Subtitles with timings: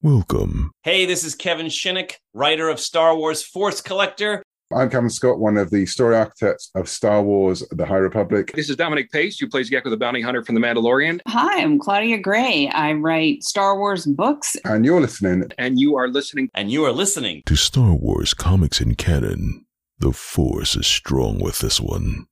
[0.00, 0.70] Welcome.
[0.84, 4.44] Hey, this is Kevin Shinick, writer of Star Wars Force Collector.
[4.72, 8.52] I'm Cavan Scott, one of the story architects of Star Wars The High Republic.
[8.54, 11.20] This is Dominic Pace, who plays Gekko the Bounty Hunter from The Mandalorian.
[11.26, 12.68] Hi, I'm Claudia Gray.
[12.68, 14.56] I write Star Wars books.
[14.64, 15.50] And you're listening.
[15.58, 16.48] And you are listening.
[16.54, 19.66] And you are listening to Star Wars comics and canon.
[19.98, 22.26] The Force is strong with this one.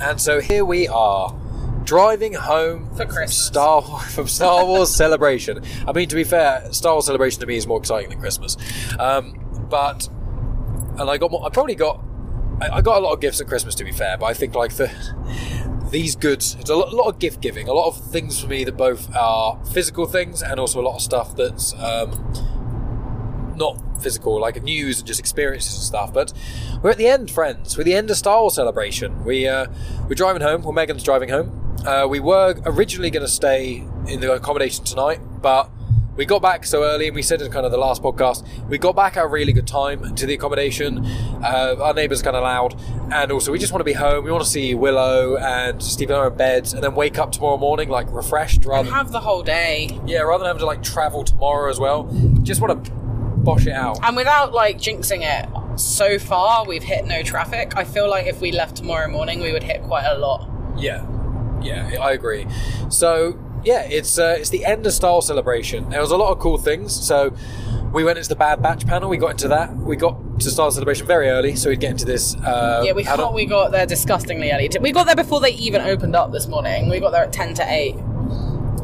[0.00, 1.34] And so here we are,
[1.84, 3.36] driving home for Christmas.
[3.36, 5.62] Star from Star Wars Celebration.
[5.86, 8.56] I mean, to be fair, Star Wars Celebration to me is more exciting than Christmas.
[8.98, 10.08] Um, but
[10.98, 12.02] and I got more, I probably got
[12.60, 14.54] I, I, got a lot of gifts at Christmas to be fair, but I think
[14.54, 14.90] like the
[15.90, 18.46] these goods it's a lot, a lot, of gift giving, a lot of things for
[18.48, 22.10] me that both are physical things and also a lot of stuff that's um,
[23.56, 26.12] not physical, like news and just experiences and stuff.
[26.12, 26.32] But
[26.82, 27.76] we're at the end, friends.
[27.76, 29.24] We're at the end of Star Wars Celebration.
[29.24, 29.66] We uh,
[30.08, 30.62] we're driving home.
[30.62, 31.76] Well, Megan's driving home.
[31.86, 35.70] Uh, we were originally going to stay in the accommodation tonight, but
[36.16, 38.78] we got back so early, and we said in kind of the last podcast, we
[38.78, 41.04] got back at a really good time to the accommodation.
[41.42, 42.80] Uh, our neighbours kind of loud,
[43.12, 44.24] and also we just want to be home.
[44.24, 47.56] We want to see Willow and Stephen are in beds, and then wake up tomorrow
[47.56, 49.98] morning like refreshed, rather and have the whole day.
[50.06, 52.04] Yeah, rather than having to like travel tomorrow as well.
[52.42, 52.90] Just want to
[53.44, 55.48] bosh it out, and without like jinxing it.
[55.78, 57.76] So far, we've hit no traffic.
[57.76, 60.48] I feel like if we left tomorrow morning, we would hit quite a lot.
[60.76, 61.04] Yeah,
[61.62, 62.46] yeah, I agree.
[62.90, 65.88] So yeah, it's uh, it's the end of Star Celebration.
[65.90, 66.94] There was a lot of cool things.
[66.94, 67.34] So
[67.92, 69.08] we went into the Bad Batch panel.
[69.08, 69.74] We got into that.
[69.76, 72.36] We got to Star Celebration very early, so we'd get into this.
[72.36, 74.70] Uh, yeah, we thought we got there disgustingly early.
[74.80, 76.88] We got there before they even opened up this morning.
[76.88, 77.96] We got there at ten to eight.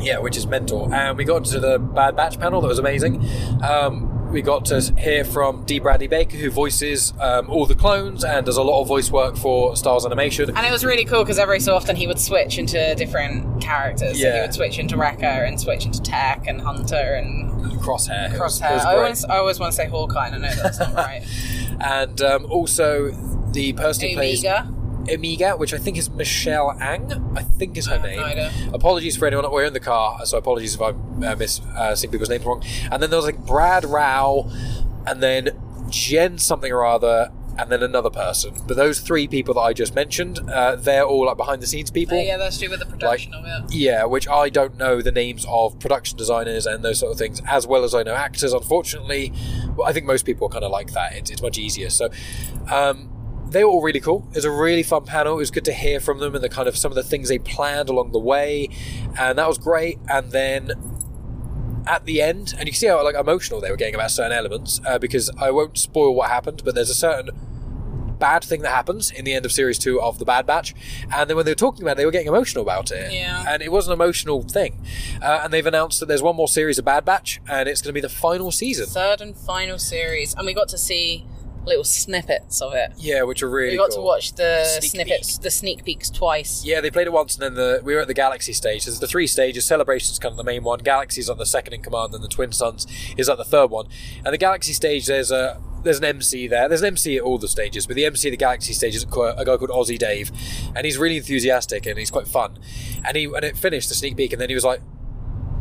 [0.00, 0.92] Yeah, which is mental.
[0.94, 2.61] And we got into the Bad Batch panel.
[2.62, 3.22] That was amazing.
[3.62, 5.78] Um, we got to hear from D.
[5.78, 9.37] Bradley Baker, who voices um, all the clones and does a lot of voice work
[9.37, 10.50] for Star Wars Animation.
[10.56, 14.20] And it was really cool because every so often he would switch into different characters.
[14.20, 14.31] Yeah.
[14.31, 17.50] So he would switch into Wrecker and switch into Tech and Hunter and
[17.81, 18.31] Crosshair.
[18.31, 18.72] Crosshair.
[18.72, 21.22] Was, I, always, I, always, want to say Hawkeye, and I know that's not right.
[21.81, 23.10] and um, also
[23.53, 24.44] the person who plays.
[24.44, 24.80] Omega.
[25.09, 28.50] Omega, which I think is Michelle Ang, I think is her name.
[28.72, 29.50] Apologies for anyone.
[29.50, 32.62] We're in the car, so apologies if I uh, miss uh, seeing people's names wrong.
[32.91, 34.50] And then there was like Brad Rau,
[35.06, 35.50] and then
[35.88, 38.55] Jen something or other, and then another person.
[38.66, 41.91] But those three people that I just mentioned, uh, they're all like behind the scenes
[41.91, 42.17] people.
[42.17, 43.75] Oh, yeah, that's true with the production like, of it.
[43.75, 47.41] Yeah, which I don't know the names of production designers and those sort of things
[47.47, 48.53] as well as I know actors.
[48.53, 49.32] Unfortunately,
[49.77, 51.15] well, I think most people are kind of like that.
[51.15, 51.91] It's, it's much easier.
[51.91, 52.11] So.
[52.71, 53.11] Um,
[53.50, 54.27] they were all really cool.
[54.31, 55.34] It was a really fun panel.
[55.34, 57.28] It was good to hear from them and the kind of some of the things
[57.28, 58.69] they planned along the way,
[59.19, 59.99] and that was great.
[60.09, 60.72] And then
[61.87, 64.33] at the end, and you can see how like emotional they were getting about certain
[64.33, 67.31] elements, uh, because I won't spoil what happened, but there's a certain
[68.19, 70.75] bad thing that happens in the end of series two of the Bad Batch,
[71.12, 73.12] and then when they were talking about it, they were getting emotional about it.
[73.12, 73.44] Yeah.
[73.49, 74.84] And it was an emotional thing.
[75.22, 77.88] Uh, and they've announced that there's one more series of Bad Batch, and it's going
[77.88, 78.87] to be the final season.
[78.87, 81.25] Third and final series, and we got to see
[81.70, 82.92] little snippets of it.
[82.98, 83.72] Yeah, which are really.
[83.72, 83.98] We got cool.
[83.98, 85.42] to watch the sneak snippets, peek.
[85.42, 86.64] the sneak peeks twice.
[86.64, 88.84] Yeah, they played it once, and then the we were at the Galaxy stage.
[88.84, 89.64] There's the three stages.
[89.64, 90.81] Celebration's kind of the main one.
[90.81, 92.86] Galaxy's on the second in command, and the Twin Suns
[93.16, 93.86] is at the third one.
[94.25, 96.69] And the Galaxy stage, there's a there's an MC there.
[96.69, 99.04] There's an MC at all the stages, but the MC of the Galaxy stage is
[99.04, 100.31] a guy called Aussie Dave,
[100.75, 102.58] and he's really enthusiastic and he's quite fun.
[103.04, 104.81] And he when it finished the sneak peek, and then he was like,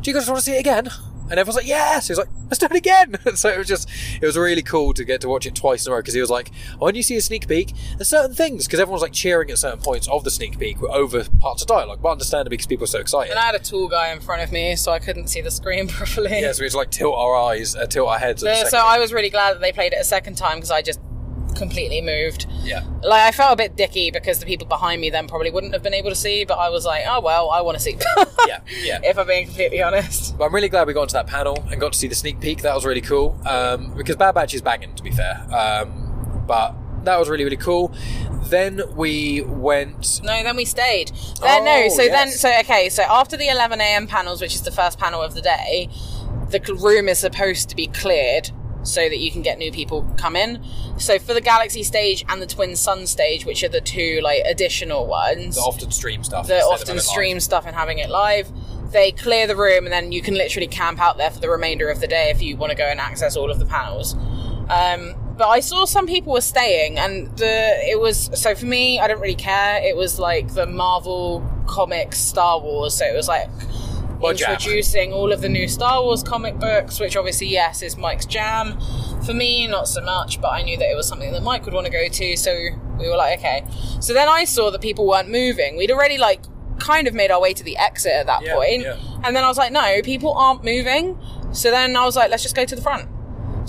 [0.01, 0.89] "Do you guys want to see it again?"
[1.29, 2.07] And everyone's like, yes!
[2.07, 3.17] He was like, let's do it again!
[3.35, 3.89] so it was just,
[4.21, 6.21] it was really cool to get to watch it twice in a row because he
[6.21, 9.51] was like, when you see a sneak peek, there's certain things, because everyone's like cheering
[9.51, 12.83] at certain points of the sneak peek over parts of dialogue, but understandably because people
[12.83, 13.31] are so excited.
[13.31, 15.51] And I had a tall guy in front of me, so I couldn't see the
[15.51, 16.41] screen properly.
[16.41, 18.41] Yeah, so we had to like tilt our eyes, uh, tilt our heads.
[18.41, 20.99] so I was really glad that they played it a second time because I just
[21.59, 22.47] completely moved.
[22.63, 22.83] Yeah.
[23.03, 25.83] Like I felt a bit dicky because the people behind me then probably wouldn't have
[25.83, 27.97] been able to see, but I was like, oh well, I want to see.
[28.47, 28.99] yeah, yeah.
[29.03, 30.37] If I'm being completely honest.
[30.37, 32.39] But I'm really glad we got into that panel and got to see the sneak
[32.39, 32.63] peek.
[32.63, 33.39] That was really cool.
[33.45, 35.45] Um, because Bad Batch is banging, to be fair.
[35.53, 37.93] Um, but that was really really cool.
[38.45, 40.21] Then we went.
[40.23, 41.11] No, then we stayed.
[41.41, 42.11] Then, oh, no, so yes.
[42.11, 44.07] then so okay, so after the 11 a.m.
[44.07, 45.89] panels, which is the first panel of the day,
[46.49, 48.49] the room is supposed to be cleared
[48.83, 50.63] so that you can get new people come in.
[50.97, 54.43] So for the Galaxy stage and the Twin Sun stage, which are the two like
[54.45, 58.51] additional ones, the often stream stuff, the often stream stuff and having it live.
[58.91, 61.89] They clear the room and then you can literally camp out there for the remainder
[61.89, 64.15] of the day if you want to go and access all of the panels.
[64.69, 68.99] Um, but I saw some people were staying, and the it was so for me.
[68.99, 69.81] I don't really care.
[69.81, 73.49] It was like the Marvel comics Star Wars, so it was like
[74.21, 78.79] Introducing all of the new Star Wars comic books, which obviously, yes, is Mike's jam.
[79.25, 81.73] For me, not so much, but I knew that it was something that Mike would
[81.73, 82.53] want to go to, so
[82.97, 83.65] we were like, okay.
[84.01, 85.77] So then I saw that people weren't moving.
[85.77, 86.41] We'd already like
[86.79, 88.81] kind of made our way to the exit at that Yeah, point.
[88.83, 88.97] yeah.
[89.23, 91.17] And then I was like, no, people aren't moving.
[91.51, 93.09] So then I was like, let's just go to the front.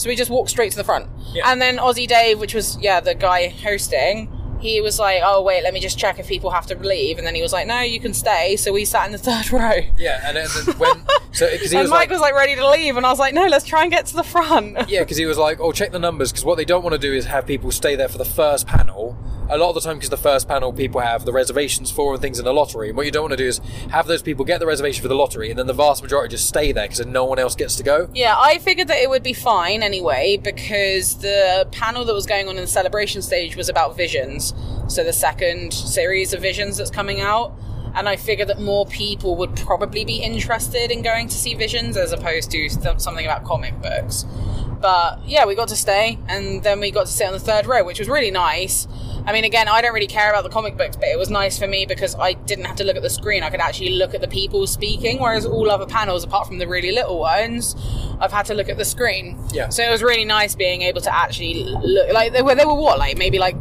[0.01, 1.09] So we just walked straight to the front.
[1.33, 1.51] Yeah.
[1.51, 5.63] And then Aussie Dave, which was, yeah, the guy hosting, he was like, oh, wait,
[5.63, 7.19] let me just check if people have to leave.
[7.19, 8.57] And then he was like, no, you can stay.
[8.57, 9.81] So we sat in the third row.
[9.97, 12.55] Yeah, and then then when so because he and was Mike like, was like ready
[12.57, 12.97] to leave.
[12.97, 14.89] And I was like, no, let's try and get to the front.
[14.89, 16.99] yeah, because he was like, oh, check the numbers because what they don't want to
[16.99, 19.17] do is have people stay there for the first panel.
[19.53, 22.23] A lot of the time, because the first panel people have the reservations for and
[22.23, 22.89] things in the lottery.
[22.89, 23.59] And what you don't want to do is
[23.91, 26.47] have those people get the reservation for the lottery, and then the vast majority just
[26.47, 28.09] stay there because no one else gets to go.
[28.15, 32.47] Yeah, I figured that it would be fine anyway because the panel that was going
[32.47, 34.55] on in the celebration stage was about visions.
[34.87, 37.53] So the second series of visions that's coming out.
[37.93, 41.97] And I figured that more people would probably be interested in going to see visions
[41.97, 44.25] as opposed to th- something about comic books.
[44.81, 47.67] But yeah, we got to stay and then we got to sit on the third
[47.67, 48.87] row, which was really nice.
[49.27, 51.59] I mean, again, I don't really care about the comic books, but it was nice
[51.59, 53.43] for me because I didn't have to look at the screen.
[53.43, 56.67] I could actually look at the people speaking, whereas all other panels, apart from the
[56.67, 57.77] really little ones,
[58.21, 59.39] I've had to look at the screen.
[59.53, 59.69] Yeah.
[59.69, 62.13] So it was really nice being able to actually look.
[62.13, 63.57] Like they were, they were what, like maybe like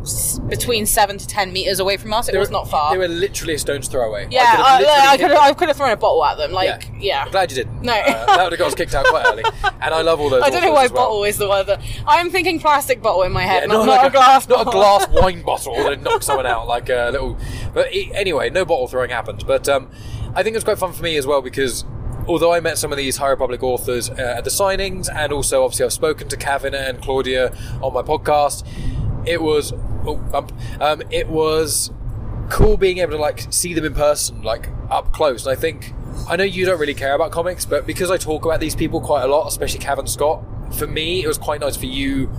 [0.48, 2.28] between seven to ten meters away from us.
[2.30, 2.92] It They was were- not far.
[2.92, 4.28] They were literally a stone's throw away.
[4.32, 6.26] yeah, I could have I, literally I could have, I could have thrown a bottle
[6.26, 6.52] at them.
[6.52, 7.24] Like, yeah.
[7.26, 7.82] I'm glad you didn't.
[7.82, 7.94] No.
[7.94, 9.44] Uh, that would have got us kicked out quite early.
[9.82, 10.44] And I love all those.
[10.44, 11.06] I don't know why well.
[11.06, 14.02] bottle is the word that I'm thinking plastic bottle in my head, Yeah, not, like
[14.02, 17.38] not a, glass not a glass wine bottle that knock someone out like a little.
[17.74, 19.46] But e- anyway, no bottle throwing happened.
[19.46, 19.90] But um,
[20.36, 21.86] I think it was quite fun for me as well because
[22.28, 25.64] although I met some of these High Republic authors uh, at the signings, and also
[25.64, 28.68] obviously I've spoken to Kevin and Claudia on my podcast,
[29.28, 29.74] it was
[30.06, 31.92] oh, bump, um, it was
[32.50, 35.46] cool being able to like see them in person, like up close.
[35.46, 35.94] And I think
[36.28, 39.02] I know you don't really care about comics, but because I talk about these people
[39.02, 40.44] quite a lot, especially Cavan Scott,
[40.74, 42.30] for me it was quite nice for you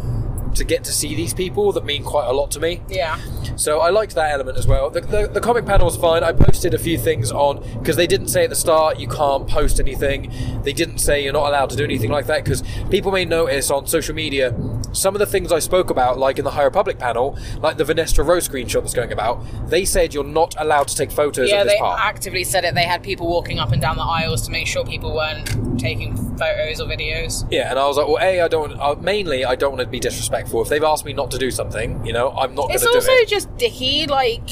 [0.54, 2.80] to get to see these people that mean quite a lot to me.
[2.88, 3.18] Yeah.
[3.56, 4.88] So I liked that element as well.
[4.90, 6.22] The, the, the comic panel was fine.
[6.24, 9.46] I posted a few things on because they didn't say at the start you can't
[9.48, 10.32] post anything.
[10.62, 13.70] They didn't say you're not allowed to do anything like that because people may notice
[13.70, 14.54] on social media
[14.92, 17.84] some of the things I spoke about, like in the High Republic panel, like the
[17.84, 19.44] Vernestra Rwoh screenshot that's going about.
[19.68, 22.00] They said you're not allowed to take photos Yeah, of this they part.
[22.02, 22.74] actively said it.
[22.74, 26.16] They had people walking up and down the aisles to make sure people weren't taking
[26.36, 27.46] photos or videos.
[27.50, 28.72] yeah, and I was like, well, a, I don't.
[28.80, 30.39] Uh, mainly, I don't want to be disrespectful.
[30.62, 32.90] If they've asked me not to do something, you know, I'm not going It's to
[32.90, 33.28] do also it.
[33.28, 34.06] just dicky.
[34.06, 34.48] Like,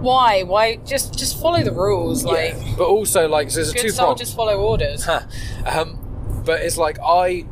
[0.00, 0.42] why?
[0.42, 0.76] Why?
[0.76, 2.24] Just just follow the rules.
[2.24, 2.74] Like, yeah.
[2.76, 5.04] But also, like, so there's a good two just follow orders.
[5.04, 5.22] Huh.
[5.66, 7.44] um, but it's like I,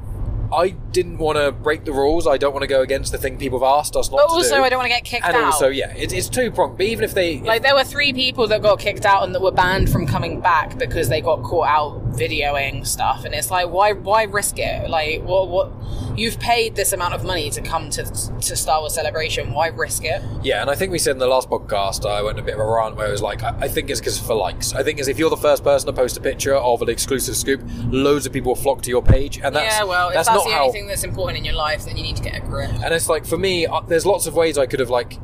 [0.53, 2.27] I didn't want to break the rules.
[2.27, 4.33] I don't want to go against the thing people have asked us not But to
[4.33, 4.63] also, do.
[4.63, 5.45] I don't want to get kicked and out.
[5.45, 6.79] also, yeah, it, it's two pronged.
[6.79, 9.43] But even if they, Like there were three people that got kicked out and that
[9.43, 13.69] were banned from coming back because they got caught out videoing stuff, and it's like,
[13.69, 14.89] why, why risk it?
[14.89, 15.71] Like, what, what?
[16.17, 19.53] You've paid this amount of money to come to to Star Wars Celebration.
[19.53, 20.23] Why risk it?
[20.43, 22.61] yeah, and I think we said in the last podcast, I went a bit of
[22.61, 24.73] a rant where it was like, I, I think it's because for likes.
[24.73, 27.37] I think it's if you're the first person to post a picture of an exclusive
[27.37, 27.61] scoop,
[27.91, 30.39] loads of people will flock to your page, and that's yeah, well, if that's, that's,
[30.39, 30.67] not the how.
[30.69, 32.71] only thing that's important in your life, then you need to get a grip.
[32.71, 35.19] And it's like for me, uh, there's lots of ways I could have like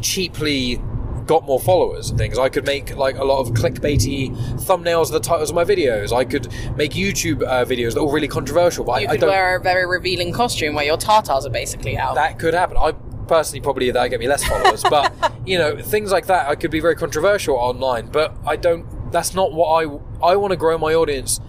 [0.00, 0.80] cheaply
[1.26, 2.38] got more followers and things.
[2.38, 6.10] I could make like a lot of clickbaity thumbnails of the titles of my videos.
[6.12, 9.20] I could make YouTube uh, videos that were really controversial, but You I, I could
[9.22, 9.30] don't.
[9.30, 12.14] wear a very revealing costume where your tartars are basically out.
[12.14, 12.76] that could happen.
[12.78, 12.92] I
[13.26, 15.12] personally probably that get me less followers, but
[15.46, 18.06] you know things like that I could be very controversial online.
[18.06, 18.86] But I don't.
[19.12, 19.82] That's not what I.
[20.26, 21.40] I want to grow my audience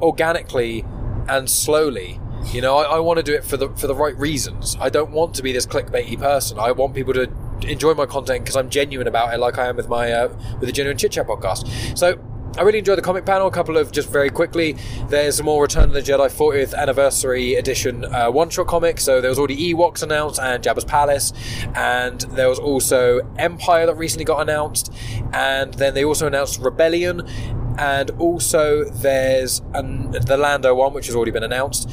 [0.00, 0.84] organically
[1.28, 2.20] and slowly.
[2.52, 4.76] You know, I, I want to do it for the for the right reasons.
[4.80, 6.58] I don't want to be this clickbaity person.
[6.58, 7.30] I want people to
[7.62, 10.28] enjoy my content because I'm genuine about it, like I am with my uh,
[10.60, 11.98] with the genuine chit chat podcast.
[11.98, 12.18] So.
[12.58, 13.48] I really enjoyed the comic panel.
[13.48, 14.78] A couple of just very quickly.
[15.10, 18.98] There's more Return of the Jedi 40th anniversary edition uh, one shot comic.
[18.98, 21.34] So there was already Ewoks announced and Jabba's Palace,
[21.74, 24.90] and there was also Empire that recently got announced,
[25.34, 27.28] and then they also announced Rebellion,
[27.78, 31.90] and also there's an, the Lando one which has already been announced,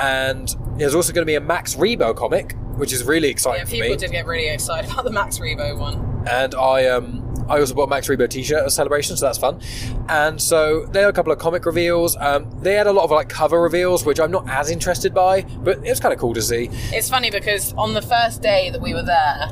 [0.00, 3.64] and there's also going to be a Max Rebo comic, which is really exciting yeah,
[3.64, 3.96] for people me.
[3.96, 6.26] did get really excited about the Max Rebo one.
[6.30, 9.36] and I um I also bought a Max Rebo t-shirt as a celebration, so that's
[9.36, 9.60] fun.
[10.08, 12.16] And so there are a couple of comic reveals.
[12.16, 15.42] Um, they had a lot of like cover reveals, which I'm not as interested by,
[15.42, 16.70] but it was kind of cool to see.
[16.92, 19.50] It's funny because on the first day that we were there,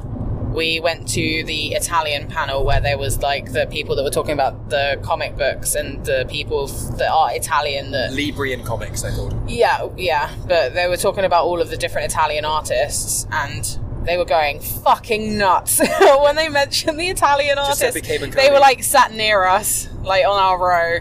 [0.52, 4.32] we went to the Italian panel where there was like the people that were talking
[4.32, 9.34] about the comic books and the people that are Italian that Librian comics, they're called.
[9.48, 14.16] yeah yeah but they were talking about all of the different Italian artists and they
[14.16, 15.78] were going fucking nuts
[16.22, 18.00] when they mentioned the Italian artists.
[18.34, 20.98] They were like sat near us, like on our row.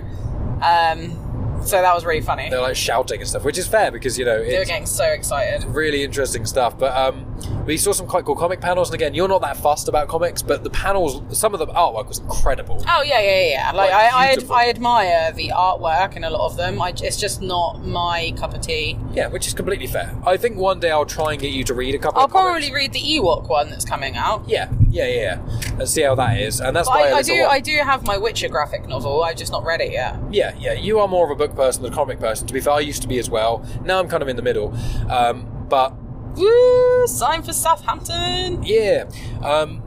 [0.61, 2.49] Um, so that was really funny.
[2.49, 5.05] They're like shouting and stuff, which is fair because you know They were getting so
[5.05, 5.63] excited.
[5.65, 6.77] really interesting stuff.
[6.77, 7.28] But um,
[7.65, 10.41] we saw some quite cool comic panels, and again, you're not that fussed about comics,
[10.41, 12.83] but the panels, some of the artwork was incredible.
[12.87, 13.71] Oh yeah, yeah, yeah.
[13.71, 16.81] Like, Like, I, I, ad- I admire the artwork in a lot of them.
[16.81, 18.97] I, it's just not my cup of tea.
[19.13, 20.15] Yeah, which is completely fair.
[20.25, 22.19] I think one day I'll try and get you to read a couple.
[22.19, 22.67] I'll of comics.
[22.67, 24.47] probably read the Ewok one that's coming out.
[24.47, 27.21] Yeah, yeah, yeah, yeah, and see how that is, and that's But why I, I
[27.21, 29.23] do, I do have my Witcher graphic novel.
[29.23, 30.15] I've just not read it yet.
[30.31, 30.73] Yeah, yeah.
[30.73, 32.47] You are more of a book person than a comic person.
[32.47, 33.65] To be fair, I used to be as well.
[33.83, 34.75] Now I'm kind of in the middle.
[35.09, 35.93] Um, but
[36.35, 37.07] Woo!
[37.07, 38.63] Sign for Southampton.
[38.63, 39.09] yeah.
[39.43, 39.81] Um,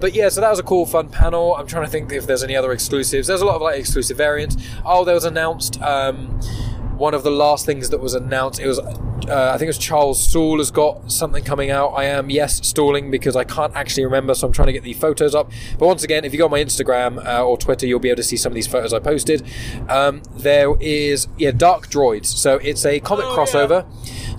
[0.00, 1.56] but yeah, so that was a cool, fun panel.
[1.56, 3.26] I'm trying to think if there's any other exclusives.
[3.26, 4.56] There's a lot of like exclusive variants.
[4.84, 6.40] Oh, there was announced um,
[6.96, 8.60] one of the last things that was announced.
[8.60, 8.78] It was,
[9.28, 11.88] uh, I think it's Charles Soule has got something coming out.
[11.90, 14.94] I am yes stalling because I can't actually remember, so I'm trying to get the
[14.94, 15.50] photos up.
[15.78, 18.16] But once again, if you go on my Instagram uh, or Twitter, you'll be able
[18.16, 19.46] to see some of these photos I posted.
[19.88, 22.26] Um, there is yeah, Dark Droids.
[22.26, 23.86] So it's a comic crossover.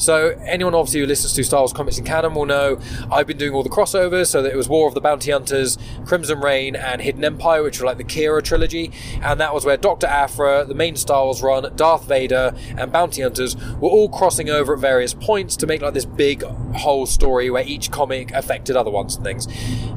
[0.01, 2.79] So anyone obviously who listens to Star Wars Comics in Canon will know
[3.12, 4.27] I've been doing all the crossovers.
[4.27, 7.79] So that it was War of the Bounty Hunters, Crimson Reign, and Hidden Empire, which
[7.79, 8.91] were like the Qi'ra trilogy,
[9.22, 13.22] and that was where Doctor Aphra, the main Star Wars run, Darth Vader, and Bounty
[13.22, 16.44] Hunters were all crossing over various points to make like this big
[16.76, 19.48] whole story where each comic affected other ones and things.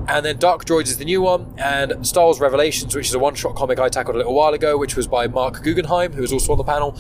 [0.08, 3.18] And then Dark Droids is the new one, and Star Wars Revelations, which is a
[3.18, 6.32] one-shot comic I tackled a little while ago, which was by Marc Guggenheim, who was
[6.32, 6.98] also on the panel.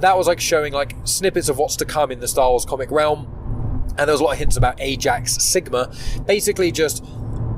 [0.00, 2.90] That was like showing like snippets of what's to come in the Star Wars comic
[2.90, 3.36] realm
[3.98, 5.92] and there was a lot of hints about Ajax Sigma,
[6.26, 7.04] basically just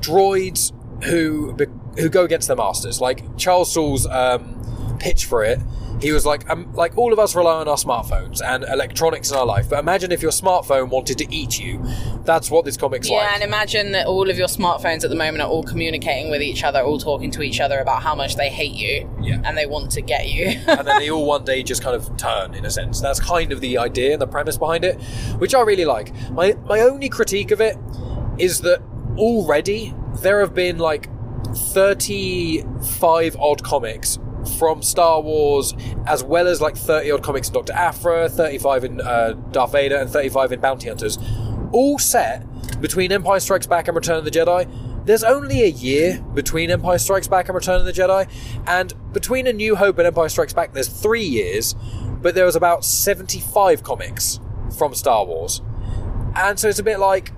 [0.01, 0.73] droids
[1.05, 1.57] who
[1.99, 3.01] who go against their masters.
[3.01, 5.61] Like Charles Soule's um, pitch for it,
[6.03, 9.37] he was like, um, like all of us rely on our smartphones and electronics in
[9.37, 11.81] our life, but imagine if your smartphone wanted to eat you.
[12.25, 13.25] That's what this comic's Yeah, like.
[13.29, 16.43] Yeah, and imagine that all of your smartphones at the moment are all communicating with
[16.43, 19.41] each other, all talking to each other about how much they hate you Yeah.
[19.45, 20.47] and they want to get you.
[20.67, 23.01] and then they all one day just kind of turn in a sense.
[23.01, 25.01] That's kind of the idea and the premise behind it,
[25.39, 26.13] which I really like.
[26.33, 27.77] My my only critique of it
[28.39, 28.83] is that
[29.17, 31.09] already there have been like
[31.55, 34.19] 35 odd comics
[34.59, 35.75] from Star Wars,
[36.07, 39.97] as well as like 30 odd comics in Doctor Aphra, 35 in uh, Darth Vader,
[39.97, 41.19] and 35 in Bounty Hunters,
[41.73, 42.47] all set
[42.81, 44.69] between Empire Strikes Back and Return of the Jedi.
[45.05, 48.29] There's only a year between Empire Strikes Back and Return of the Jedi,
[48.67, 51.75] and between A New Hope and Empire Strikes Back, there's three years,
[52.21, 54.39] but there was about 75 comics
[54.77, 55.61] from Star Wars.
[56.35, 57.33] And so it's a bit like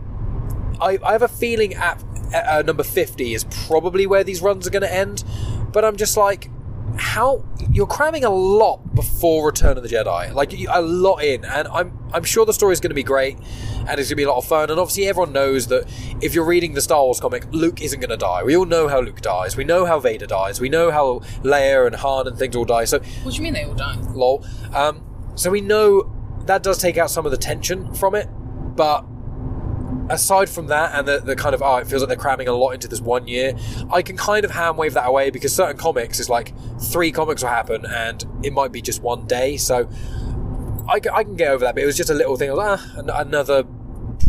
[0.81, 4.67] I, I have a feeling at, at uh, number 50 is probably where these runs
[4.67, 5.25] are going to end,
[5.73, 6.51] but I'm just like,
[6.97, 11.69] how you're cramming a lot before Return of the Jedi, like a lot in, and
[11.69, 14.23] I'm I'm sure the story is going to be great, and it's going to be
[14.23, 15.89] a lot of fun, and obviously everyone knows that
[16.21, 18.43] if you're reading the Star Wars comic, Luke isn't going to die.
[18.43, 19.57] We all know how Luke dies.
[19.57, 20.61] We know how Vader dies.
[20.61, 22.85] We know how Leia and Han and things all die.
[22.85, 23.97] So what do you mean they all die?
[24.13, 24.45] lol.
[24.73, 26.13] Um, so we know
[26.47, 28.29] that does take out some of the tension from it,
[28.77, 29.05] but
[30.11, 32.53] aside from that and the, the kind of oh it feels like they're cramming a
[32.53, 33.57] lot into this one year
[33.91, 37.43] i can kind of hand wave that away because certain comics is like three comics
[37.43, 39.57] will happen and it might be just one day.
[39.57, 39.89] So
[40.89, 42.81] i, I can get over that but it was just a little thing I was,
[42.81, 43.65] ah, another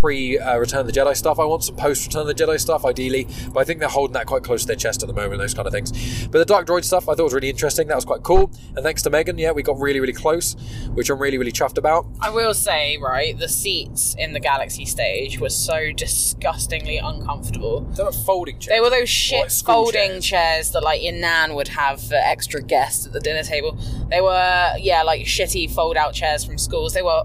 [0.05, 2.59] pre uh, return of the jedi stuff i want some post return of the jedi
[2.59, 5.13] stuff ideally but i think they're holding that quite close to their chest at the
[5.13, 7.87] moment those kind of things but the dark droid stuff i thought was really interesting
[7.87, 10.55] that was quite cool and thanks to megan yeah we got really really close
[10.93, 14.85] which i'm really really chuffed about I will say, right, the seats in the Galaxy
[14.85, 17.81] stage were so disgustingly uncomfortable.
[17.95, 20.25] they're not folding chairs They were those shit like folding chairs.
[20.25, 20.71] chairs.
[20.71, 23.77] that like your nan would have for extra guests at the dinner table.
[24.09, 26.93] They were yeah, like shitty fold out chairs from schools.
[26.93, 27.23] They were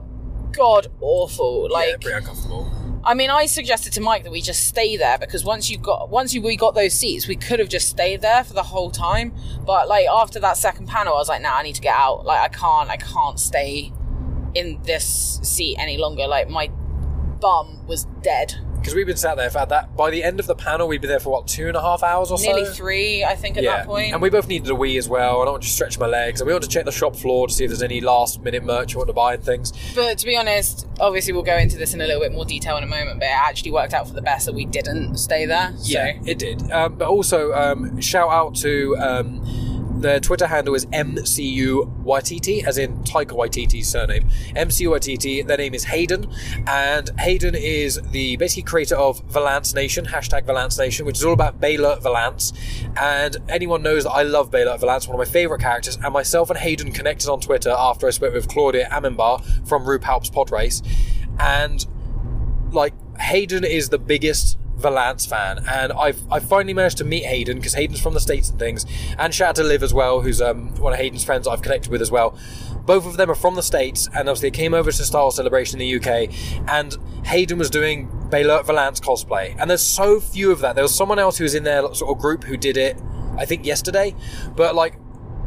[0.53, 1.69] god awful.
[1.71, 2.71] yeah, Like pretty uncomfortable
[3.03, 6.11] I mean, I suggested to Mike that we just stay there because once you got
[6.11, 8.91] once you, we got those seats, we could have just stayed there for the whole
[8.91, 9.33] time.
[9.65, 12.27] But like after that second panel, I was like, nah, I need to get out.
[12.27, 13.93] Like I can't, I can't stay
[14.55, 16.27] in this seat any longer.
[16.27, 16.69] Like my
[17.41, 18.55] bum was dead.
[18.81, 19.97] Because we've been sat there for that.
[19.97, 22.03] By the end of the panel, we'd been there for what two and a half
[22.03, 22.47] hours or so?
[22.47, 22.73] Nearly so.
[22.73, 24.13] three, I think, at yeah, that point.
[24.13, 25.41] and we both needed a wee as well.
[25.41, 27.47] And I want to stretch my legs, and we want to check the shop floor
[27.47, 29.73] to see if there's any last minute merch you want to buy and things.
[29.95, 32.77] But to be honest, obviously we'll go into this in a little bit more detail
[32.77, 33.21] in a moment.
[33.21, 35.75] But it actually worked out for the best that we didn't stay there.
[35.77, 35.93] So.
[35.93, 36.71] Yeah, it did.
[36.71, 39.45] Um, but also, um, shout out to um,
[40.01, 44.25] their Twitter handle is MCU Waititi, as in Taika Waititi's surname.
[44.57, 45.47] MCU Waititi.
[45.47, 46.33] Their name is Hayden,
[46.67, 51.33] and Hayden is the basically creator of Valance Nation hashtag Valance Nation, which is all
[51.33, 52.53] about Beilert Valance.
[52.97, 55.97] And anyone knows that I love Beilert Valance, one of my favorite characters.
[56.03, 60.31] And myself and Hayden connected on Twitter after I spoke with Claudia Amenbar from RuPaul's
[60.31, 60.83] Pod Race,
[61.39, 61.87] and
[62.73, 67.59] like Hayden is the biggest Valance fan, and I've I finally managed to meet Hayden
[67.59, 68.87] because Hayden's from the states and things,
[69.19, 71.91] and shout out to Liv as well, who's um one of Hayden's friends I've connected
[71.91, 72.37] with as well.
[72.87, 75.87] Both of them are from the states, and obviously came over to Star Celebration in
[75.87, 76.33] the UK,
[76.69, 76.97] and
[77.27, 80.75] Hayden was doing Beilert Valance cosplay, and there's so few of that.
[80.75, 83.01] There was someone else who was in their sort of group who did it,
[83.37, 84.15] I think yesterday,
[84.57, 84.95] but like.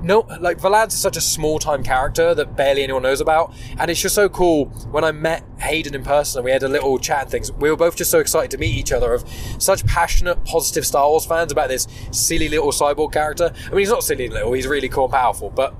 [0.04, 3.90] No, like Valance is such a small time character that barely anyone knows about, and
[3.90, 4.66] it's just so cool.
[4.92, 7.70] When I met Hayden in person and we had a little chat and things, we
[7.70, 9.24] were both just so excited to meet each other of
[9.60, 13.54] such passionate, positive Star Wars fans about this silly little cyborg character.
[13.66, 15.74] I mean, he's not silly little; he's really cool and powerful, but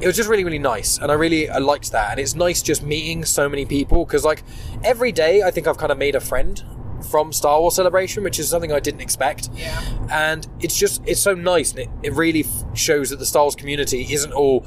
[0.00, 2.60] it was just really really nice and i really I liked that and it's nice
[2.60, 4.42] just meeting so many people because like
[4.84, 6.62] every day i think i've kind of made a friend
[7.02, 9.80] from star wars celebration which is something i didn't expect Yeah.
[10.10, 13.42] and it's just it's so nice and it, it really f- shows that the star
[13.44, 14.66] wars community isn't all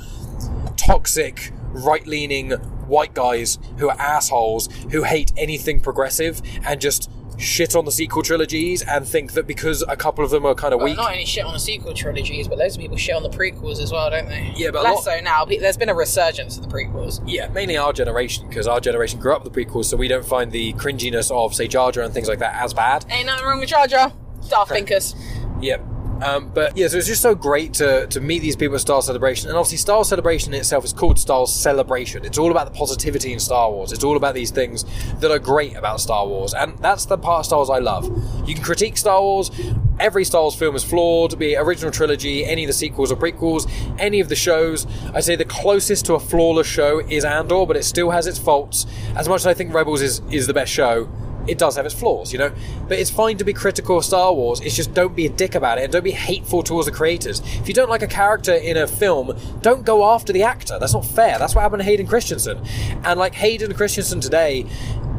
[0.77, 2.51] toxic right-leaning
[2.87, 7.09] white guys who are assholes who hate anything progressive and just
[7.39, 10.73] shit on the sequel trilogies and think that because a couple of them are kind
[10.73, 13.15] of Well, weak not only shit on the sequel trilogies, but loads of people shit
[13.15, 14.51] on the prequels as well, don't they?
[14.55, 15.45] Yeah, but a less lot- so now.
[15.45, 17.21] There's been a resurgence of the prequels.
[17.25, 20.25] Yeah, mainly our generation, because our generation grew up with the prequels, so we don't
[20.25, 23.05] find the cringiness of, say, Jar Jar and things like that as bad.
[23.09, 24.11] Ain't nothing wrong with Jar Jar.
[24.49, 25.15] Darth Thinkers.
[25.61, 25.81] Yep.
[26.21, 29.01] Um, but yeah, so it's just so great to, to meet these people at Star
[29.01, 29.49] Celebration.
[29.49, 32.25] And obviously, Star Celebration itself is called Star Celebration.
[32.25, 33.91] It's all about the positivity in Star Wars.
[33.91, 34.85] It's all about these things
[35.19, 36.53] that are great about Star Wars.
[36.53, 38.05] And that's the part of Star Wars I love.
[38.47, 39.51] You can critique Star Wars.
[39.99, 43.17] Every Star Wars film is flawed, be it original trilogy, any of the sequels or
[43.17, 44.87] prequels, any of the shows.
[45.13, 48.39] I'd say the closest to a flawless show is Andor, but it still has its
[48.39, 48.85] faults.
[49.15, 51.09] As much as I think Rebels is, is the best show,
[51.49, 52.51] it does have its flaws, you know.
[52.87, 54.61] But it's fine to be critical of Star Wars.
[54.61, 57.41] It's just don't be a dick about it and don't be hateful towards the creators.
[57.59, 60.77] If you don't like a character in a film, don't go after the actor.
[60.79, 61.37] That's not fair.
[61.39, 62.63] That's what happened to Hayden Christensen.
[63.03, 64.65] And like Hayden Christensen today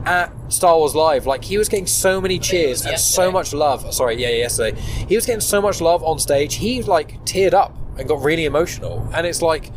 [0.07, 3.93] at Star Wars Live, like he was getting so many cheers and so much love.
[3.93, 4.81] Sorry, yeah, yesterday.
[4.81, 6.55] He was getting so much love on stage.
[6.55, 9.09] He like teared up and got really emotional.
[9.13, 9.71] And it's like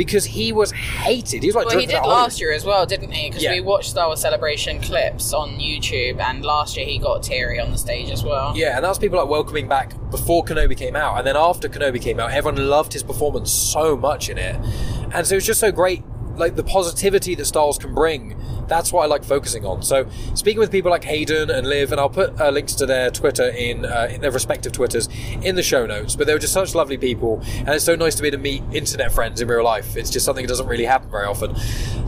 [0.00, 1.42] because he was hated.
[1.42, 3.28] He was like Well, he did last year as well, didn't he?
[3.28, 3.52] Because Yeah.
[3.52, 7.70] we watched Star Wars Celebration clips on YouTube, and last year he got teary on
[7.70, 8.54] the stage as well.
[8.56, 11.68] Yeah, and that was people like welcoming back before Kenobi came out, and then after
[11.68, 14.56] Kenobi came out, everyone loved his performance so much in it,
[15.12, 16.02] and so it was just so great.
[16.36, 19.82] Like the positivity that styles can bring, that's what I like focusing on.
[19.82, 23.10] So speaking with people like Hayden and Liv, and I'll put uh, links to their
[23.10, 25.08] Twitter in, uh, in their respective Twitters
[25.42, 26.16] in the show notes.
[26.16, 28.42] But they were just such lovely people, and it's so nice to be able to
[28.42, 29.96] meet internet friends in real life.
[29.96, 31.56] It's just something that doesn't really happen very often.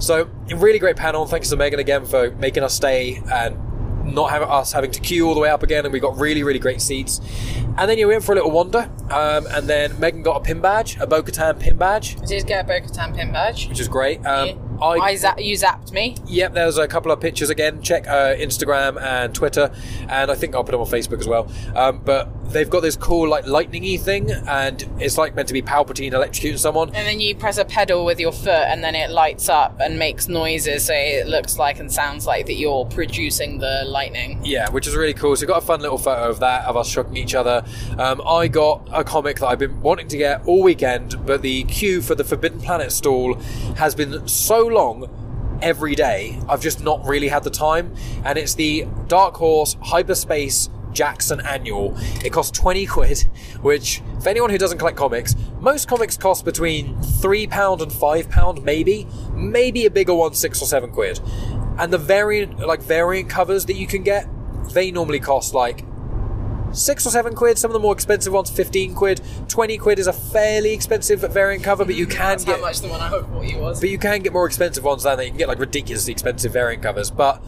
[0.01, 1.27] So a really great panel.
[1.27, 3.57] Thanks to Megan again for making us stay and
[4.05, 6.43] not have us having to queue all the way up again, and we got really,
[6.43, 7.21] really great seats.
[7.79, 10.61] And then you went for a little wander, um, and then Megan got a pin
[10.61, 13.69] badge, a Bo-Katan pin badge, I did get a Bo-Katan pin badge.
[13.69, 14.25] which is great.
[14.27, 14.55] Um, Yeah.
[14.83, 16.17] I, I za- you zapped me.
[16.27, 17.81] Yep, there's a couple of pictures again.
[17.83, 19.71] Check uh, Instagram and Twitter,
[20.09, 21.49] and I think I'll put them on Facebook as well.
[21.77, 25.63] Um, but they've got this cool like lightning-y thing, and it's like meant to be
[25.63, 26.89] Palpatine electrocuting someone.
[26.89, 29.99] And then you press a pedal with your foot, and then it lights up and
[29.99, 34.41] makes noises, so it looks like and sounds like that you're producing the lightning.
[34.45, 35.37] Yeah, which is really cool.
[35.37, 37.65] So, we got a fun little photo of that of us shocking each other.
[37.99, 41.65] Um, I got a comic that I've been wanting to get all weekend, but the
[41.65, 43.35] queue for the Forbidden Planet stall
[43.77, 46.39] has been so long every day.
[46.49, 51.95] I've just not really had the time, and it's the Dark Horse Hyperspace Jackson Annual.
[52.25, 53.19] It costs 20 quid,
[53.61, 59.07] which, for anyone who doesn't collect comics, most comics cost between £3 and £5, maybe.
[59.35, 61.21] Maybe a bigger one, 6 or 7 quid.
[61.79, 64.29] And the variant, like variant covers that you can get,
[64.73, 65.85] they normally cost like
[66.73, 67.59] six or seven quid.
[67.59, 69.21] Some of the more expensive ones, 15 quid.
[69.49, 72.81] 20 quid is a fairly expensive variant cover, but you can That's get how much
[72.81, 73.81] the one I thought you was.
[73.81, 75.25] but you can get more expensive ones than that.
[75.25, 77.11] You can get like ridiculously expensive variant covers.
[77.11, 77.43] But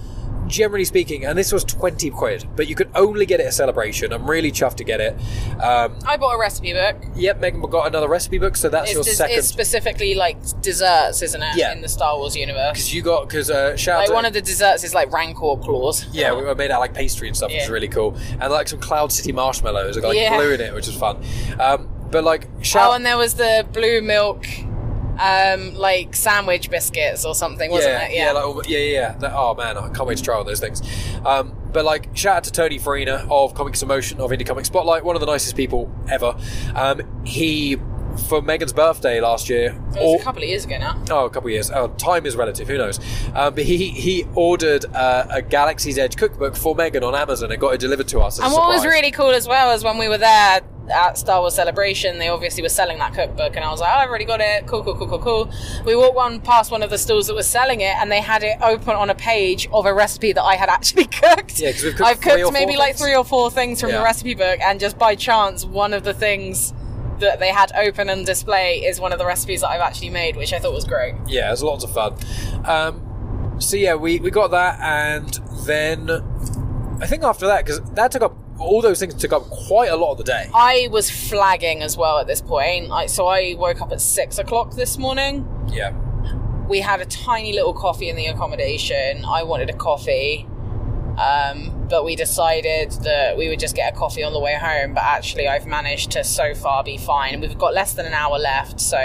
[0.46, 4.12] generally speaking, and this was 20 quid, but you could only get it at Celebration.
[4.12, 5.14] I'm really chuffed to get it.
[5.60, 6.96] Um, I bought a recipe book.
[7.14, 9.38] yep, Megan got another recipe book, so that's It's, your des- second.
[9.38, 11.56] it's specifically like desserts, isn't it?
[11.56, 11.72] Yeah.
[11.72, 12.72] In the Star Wars universe.
[12.72, 15.12] Because you got, because uh, shout out Like to- one of the desserts is like
[15.12, 16.06] rancor claws.
[16.12, 18.16] Yeah, we were made out like pastry and stuff, which is really cool.
[18.40, 20.36] And like some Cloud City marshmallows, got like Yeah.
[20.36, 21.22] glue in it, which is fun.
[21.58, 24.46] Um, but like, shout Oh, and there was the blue milk,
[25.18, 28.14] um, like sandwich biscuits or something, wasn't yeah, it?
[28.14, 29.12] yeah, like, yeah, yeah, yeah.
[29.18, 30.82] That- oh man, I can't wait to try all those things.
[31.24, 35.04] Um, but like, shout out to Tony Farina of Comics Emotion of Indie Comic Spotlight,
[35.04, 36.36] one of the nicest people ever.
[36.74, 37.76] Um, he,
[38.28, 41.02] for Megan's birthday last year, it was or- a couple of years ago now.
[41.10, 41.70] Oh, a couple of years.
[41.70, 42.68] Oh, time is relative.
[42.68, 43.00] Who knows?
[43.34, 47.60] Um, but he he ordered uh, a Galaxy's Edge cookbook for Megan on Amazon and
[47.60, 48.38] got it delivered to us.
[48.38, 51.40] As And what was really cool as well is when we were there at Star
[51.40, 54.24] Wars Celebration, they obviously were selling that cookbook, and I was like, oh, I've already
[54.24, 54.66] got it.
[54.66, 55.50] Cool, cool, cool, cool, cool.
[55.84, 58.42] We walked one past one of the stalls that was selling it, and they had
[58.42, 61.58] it open on a page of a recipe that I had actually cooked.
[61.60, 63.98] Yeah, 'cause we've cooked I've cooked maybe like three or four things from Yeah.
[63.98, 66.72] the recipe book, and just by chance, one of the things
[67.20, 70.36] that they had open and display is one of the recipes that I've actually made,
[70.36, 71.14] which I thought was great.
[71.28, 72.14] yeah, it was lots of fun.
[72.64, 75.32] Um, so yeah, we, we got that, and
[75.64, 76.10] then
[77.00, 79.96] I think after that, because that took up all those things took up quite a
[79.96, 80.48] lot of the day.
[80.54, 82.90] I was flagging as well at this point.
[82.92, 85.46] I, so I woke up at six o'clock this morning.
[85.72, 85.92] Yeah.
[86.68, 89.24] We had a tiny little coffee in the accommodation.
[89.24, 90.46] I wanted a coffee.
[91.18, 94.94] Um, but we decided that we would just get a coffee on the way home.
[94.94, 97.40] But actually, I've managed to so far be fine.
[97.40, 98.96] We've got less than an hour left, so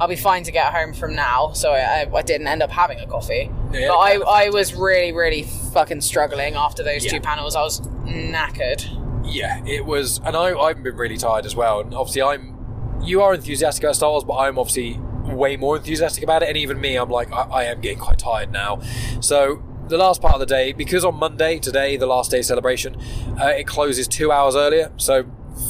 [0.00, 1.52] I'll be fine to get home from now.
[1.52, 3.50] So I, I didn't end up having a coffee.
[3.72, 4.44] Yeah, but I.
[4.44, 7.12] I was really, really fucking struggling after those Yeah.
[7.12, 7.54] two panels.
[7.56, 8.84] I was knackered.
[9.24, 11.80] Yeah, it was, and I, I've been really tired as well.
[11.80, 13.00] And obviously, I'm.
[13.02, 16.48] You are enthusiastic about Star Wars, but I'm obviously way more enthusiastic about it.
[16.48, 18.80] And even me, I'm like, I, I am getting quite tired now.
[19.20, 22.96] So the last part of the day, because on Monday, today, the last day celebration,
[23.40, 24.90] uh, it closes two hours earlier.
[24.96, 25.24] So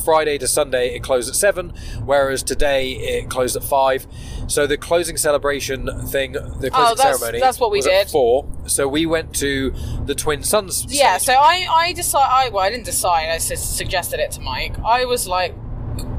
[0.05, 1.71] Friday to Sunday, it closed at seven,
[2.05, 4.07] whereas today it closed at five.
[4.47, 8.09] So the closing celebration thing, the closing Oh, that's- ceremony, that's what we was did.
[8.09, 8.47] four.
[8.67, 9.73] So we went to
[10.05, 10.87] the Twin Suns.
[10.89, 11.35] Yeah, stage.
[11.35, 14.79] so I, I decided, I, well, I didn't decide, I su- suggested it to Mike.
[14.85, 15.53] I was like,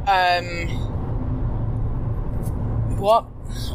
[0.08, 0.68] um,
[3.00, 3.26] what?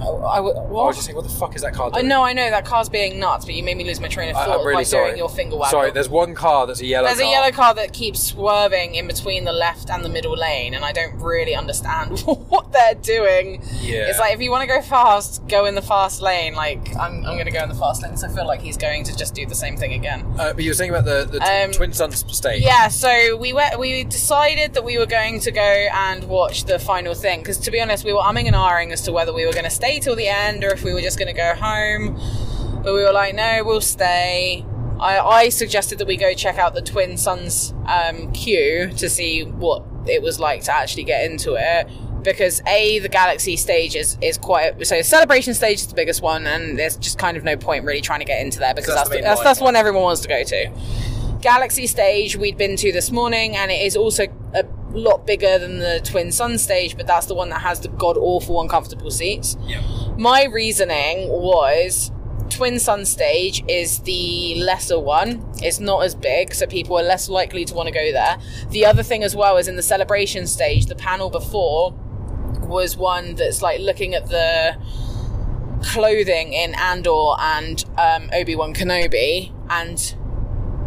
[0.00, 0.57] I, I, what?
[0.57, 2.09] I was just saying, what the fuck is that car I doing?
[2.09, 4.37] know, I know that car's being nuts, but you made me lose my train of
[4.37, 5.07] I- thought I'm really by sorry.
[5.09, 5.70] doing your finger waggle.
[5.70, 7.14] Sorry, there's one car that's a yellow car.
[7.16, 7.28] There's car.
[7.28, 10.85] a yellow car that keeps swerving in between the left and the middle lane, and
[10.85, 13.62] I don't really understand what they're doing.
[13.81, 14.09] Yeah.
[14.09, 16.54] It's like if you want to go fast, go in the fast lane.
[16.54, 18.76] Like I'm, I'm going to go in the fast lane, so I feel like he's
[18.76, 20.24] going to just do the same thing again.
[20.38, 22.62] Uh, but you were saying about the, the Um, Twin Suns stage.
[22.62, 23.78] Yeah, so we went.
[23.78, 25.61] We decided that we were going to go
[25.92, 29.02] and watch the final thing because, to be honest, we were umming and ahhing as
[29.02, 31.18] to whether we were going to stay till the end or if we were just
[31.18, 32.14] going to go home.
[32.83, 34.64] But we were like, no, we'll stay.
[35.01, 39.42] I, I suggested that we go check out the Twin Suns um, queue to see
[39.42, 41.88] what it was like to actually get into it.
[42.23, 46.47] Because a the Galaxy stage is, is quite so celebration stage is the biggest one,
[46.47, 49.09] and there's just kind of no point really trying to get into there because That's
[49.09, 49.68] that's the that's, that's one.
[49.68, 50.71] one everyone wants to go to.
[51.40, 54.27] Galaxy stage we'd been to this morning, and it is also
[54.92, 58.16] lot bigger than the Twin Sun stage, but that's the one that has the god
[58.16, 59.57] awful uncomfortable seats.
[59.66, 59.83] Yeah.
[60.16, 62.11] My reasoning was
[62.51, 65.44] Twin Sun stage is the lesser one.
[65.62, 68.38] It's not as big, so people are less likely to want to go there.
[68.70, 71.92] The other thing as well is in the celebration stage, the panel before
[72.62, 74.77] was one that's like looking at the
[75.83, 80.14] clothing in Andor and um, Obi Wan Kenobi, and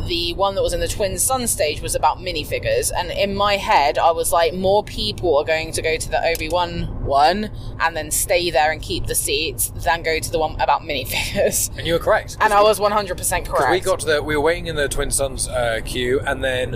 [0.07, 2.91] the one that was in the Twin Sun stage was about minifigures.
[2.95, 6.23] And in my head, I was like, more people are going to go to the
[6.25, 10.39] Obi Wan one and then stay there and keep the seats than go to the
[10.39, 11.75] one about minifigures.
[11.77, 12.37] And you were correct.
[12.39, 13.71] And I was 100% correct.
[13.71, 16.73] We got to the, we were waiting in the Twin Suns uh, queue, and then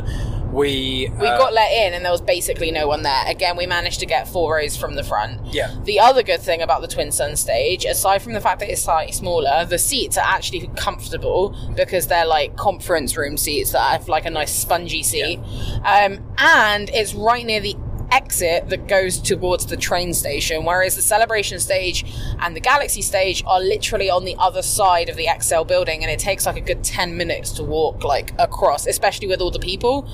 [0.55, 3.23] we we uh, got let in and there was basically no one there.
[3.27, 5.53] Again, we managed to get four rows from the front.
[5.53, 5.75] Yeah.
[5.83, 8.81] The other good thing about the Twin Sun stage, aside from the fact that it's
[8.81, 14.07] slightly smaller, the seats are actually comfortable because they're like conference room seats that have
[14.07, 15.39] like a nice spongy seat.
[15.83, 17.75] Um, and it's right near the
[18.11, 22.05] exit that goes towards the train station, whereas the celebration stage
[22.39, 26.11] and the galaxy stage are literally on the other side of the ExCeL building, and
[26.11, 29.59] it takes like a good 10 minutes to walk like across, especially with all the
[29.59, 30.09] people.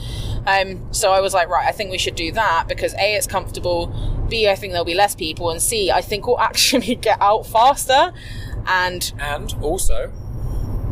[0.45, 3.27] Um, so I was like, right, I think we should do that because A, it's
[3.27, 3.87] comfortable,
[4.29, 7.45] B, I think there'll be less people, and C, I think we'll actually get out
[7.45, 8.13] faster.
[8.67, 10.13] And and also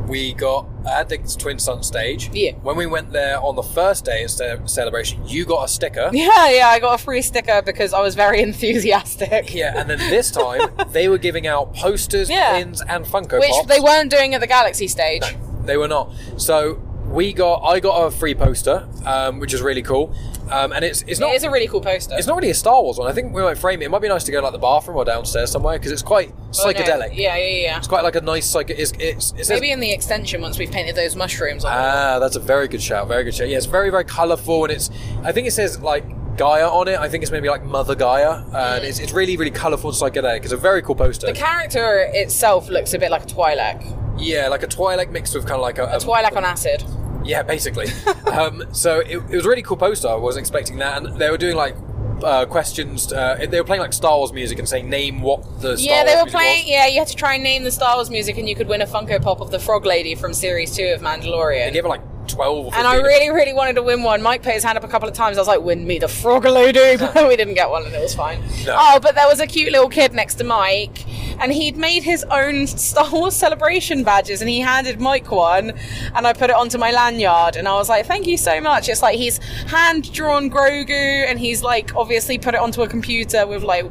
[0.10, 2.30] we got at the Twin Sun stage.
[2.34, 2.54] Yeah.
[2.64, 4.32] When we went there on the first day of
[4.70, 6.10] celebration, you got a sticker.
[6.14, 9.54] yeah, yeah, I got a free sticker because I was very enthusiastic.
[9.54, 12.58] Yeah, and then this time they were giving out posters, Yeah.
[12.58, 13.68] pins, and Funko Which Pops.
[13.68, 15.24] they weren't doing at the Galaxy stage.
[15.64, 16.12] They were not.
[16.38, 20.14] So we got, I got a free poster, um, which is really cool.
[20.52, 22.16] Um, and it's it's not It is a really cool poster.
[22.18, 23.08] it's not really a Star Wars one.
[23.10, 23.86] I think we might frame it.
[23.86, 26.02] It might be nice to go to, like the bathroom or downstairs somewhere because it's
[26.02, 26.74] quite Oh, no.
[26.74, 27.12] psychedelic.
[27.16, 27.78] Yeah, yeah, yeah.
[27.78, 28.70] It's quite like a nice psych.
[28.72, 31.72] It's, it's, it says Maybe in the extension once we've painted those mushrooms on.
[31.74, 33.08] Ah, that's a very good shout.
[33.08, 33.50] Very good shout.
[33.50, 34.90] Yeah, it's very, very colourful, and it's.
[35.24, 36.04] I think it says like
[36.38, 36.98] Gaia on it.
[36.98, 40.44] I think it's maybe like Mother Gaia, and it's, it's really, really colourful and psychedelic.
[40.44, 41.28] It's a very cool poster.
[41.28, 44.16] the character itself looks a bit like a Twi'lek.
[44.18, 46.84] yeah, like a Twi'lek mixed with kind of like a, A Twi'lek on acid.
[47.30, 47.88] Yeah, basically.
[48.32, 50.08] um, so it, it was a really cool poster.
[50.08, 51.76] I wasn't expecting that, and they were doing like.
[52.22, 53.14] Uh, questions.
[53.14, 56.04] Uh, they were playing like Star Wars music and saying name what the Star yeah,
[56.04, 56.64] they Wars were playing.
[56.66, 56.70] was.
[56.70, 58.82] Yeah, you had to try and name the Star Wars music, and you could win
[58.82, 61.72] a Funko Pop of the Frog Lady from Series Two of They Mandalorian.
[61.72, 62.68] gave it like twelve.
[62.68, 64.22] Or 15 And I really, really wanted to win one.
[64.22, 65.38] Mike put his hand up a couple of times.
[65.38, 68.02] I was like, "Win me the Frog Lady," but we didn't get one, and it
[68.02, 68.42] was fine.
[68.66, 68.76] No.
[68.78, 71.06] Oh, but there was a cute little kid next to Mike,
[71.42, 75.74] and he'd made his own Star Wars celebration badges, and he handed Mike one,
[76.16, 78.88] and I put it onto my lanyard, and I was like, "Thank you so much."
[78.90, 79.38] It's like he's
[79.68, 83.86] hand drawn Grogu, and he's like obviously put it onto a computer with like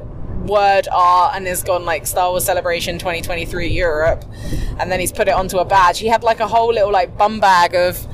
[0.48, 4.24] word art and has gone like Star Wars Celebration 2023 Europe,
[4.78, 5.98] and then he's put it onto a badge.
[5.98, 8.06] He had like a whole little like bum bag of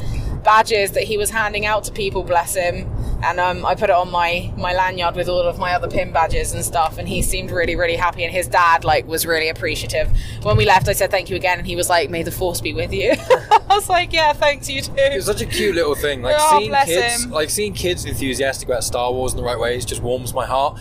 [0.45, 2.23] badges that he was handing out to people.
[2.23, 2.91] Bless him.
[3.25, 6.13] And um, I put it on my my lanyard with all of my other pin
[6.13, 6.99] badges and stuff.
[6.99, 8.23] And he seemed really really happy.
[8.25, 10.11] And his dad like was really appreciative.
[10.43, 12.61] When we left, I said thank you again, and he was like, "May the force
[12.61, 13.13] be with you."
[13.71, 16.21] I was like, "Yeah, thanks you too." It was such a cute little thing.
[16.23, 17.31] Like Oh, seeing kids, him.
[17.31, 20.79] like seeing kids enthusiastic about Star Wars in the right ways, just warms my heart.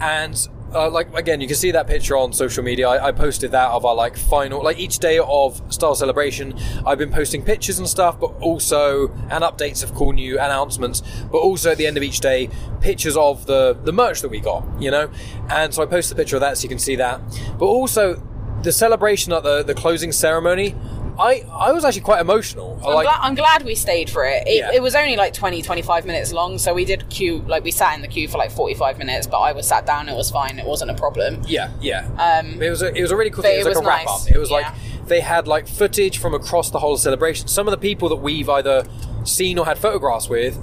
[0.00, 2.88] And uh, like again, you can see that picture on social media.
[2.88, 6.54] I, I posted that of our like final, like each day of Star Celebration.
[6.86, 11.02] I've been posting pictures and stuff, but also and updates of cool new announcements.
[11.30, 14.40] But also at the end of each day, pictures of the the merch that we
[14.40, 14.64] got.
[14.80, 15.10] You know,
[15.48, 17.20] and so I posted a picture of that so you can see that.
[17.58, 18.22] But also
[18.62, 20.74] the celebration at the the closing ceremony.
[21.18, 22.78] I, I was actually quite emotional.
[22.84, 24.46] I'm, like, gla- I'm glad we stayed for it.
[24.46, 24.72] It, Yeah.
[24.72, 27.94] it was only like 20, 25 minutes long, so we did queue, like we sat
[27.94, 30.58] in the queue for like 45 minutes, but I was sat down, it was fine,
[30.58, 31.42] it wasn't a problem.
[31.46, 32.06] Yeah, yeah.
[32.18, 33.60] Um, it was a, it was a really cool thing.
[33.60, 34.30] It was it like a was wrap up.
[34.30, 34.56] It was yeah.
[34.56, 37.46] like they had like footage from across the whole celebration.
[37.48, 38.84] Some of the people that we've either
[39.24, 40.58] seen or had photographs with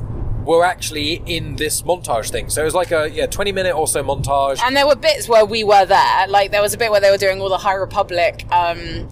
[0.45, 2.49] were actually in this montage thing.
[2.49, 4.59] So it was like a yeah twenty minute or so montage.
[4.63, 7.11] And there were bits where we were there, like there was a bit where they
[7.11, 9.07] were doing all the High Republic, um,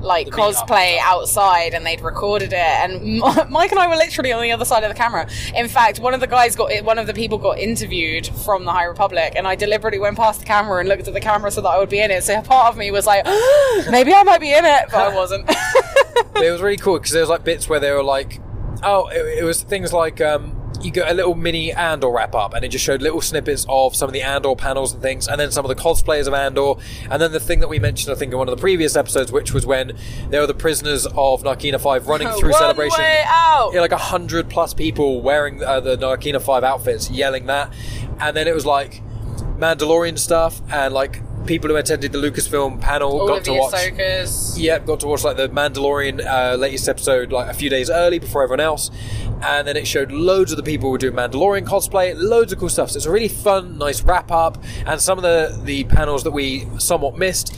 [0.00, 2.56] like cosplay outside, and they'd recorded it.
[2.56, 5.28] And Mike and I were literally on the other side of the camera.
[5.54, 8.72] In fact, one of the guys got, one of the people got interviewed from the
[8.72, 11.60] High Republic, and I deliberately went past the camera and looked at the camera so
[11.60, 12.24] that I would be in it.
[12.24, 13.24] So part of me was like,
[13.90, 15.48] maybe I might be in it, but I wasn't.
[16.36, 18.40] It was really cool because there was like bits where they were like,
[18.82, 22.54] oh, it, it was things like um, you got a little mini Andor wrap up,
[22.54, 25.40] and it just showed little snippets of some of the Andor panels and things, and
[25.40, 26.74] then some of the cosplayers of Andor,
[27.10, 29.32] and then the thing that we mentioned, I think, in one of the previous episodes,
[29.32, 29.96] which was when
[30.30, 32.98] there were the prisoners of Narkina Five running through celebration.
[32.98, 33.70] way out.
[33.72, 37.72] Yeah, like a hundred plus people wearing uh, the Narkina Five outfits, yelling that,
[38.20, 39.02] and then it was like
[39.58, 43.72] Mandalorian stuff and like people who attended the Lucasfilm panel all got to the watch.
[43.72, 44.54] Ahsokas.
[44.58, 48.18] Yeah, got to watch like the Mandalorian uh, latest episode like a few days early
[48.18, 48.90] before everyone else,
[49.42, 52.58] and then it showed loads of the people who were doing Mandalorian cosplay, loads of
[52.58, 52.90] cool stuff.
[52.90, 56.32] So it's a really fun, nice wrap up, and some of the the panels that
[56.32, 57.56] we somewhat missed.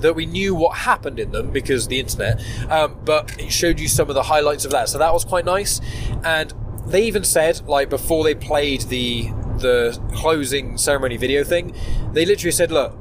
[0.00, 3.88] That we knew what happened in them because the internet, um, but it showed you
[3.88, 4.88] some of the highlights of that.
[4.88, 5.80] So that was quite nice,
[6.22, 6.54] and
[6.86, 11.74] they even said like before they played the the closing ceremony video thing,
[12.12, 12.96] they literally said, "Look,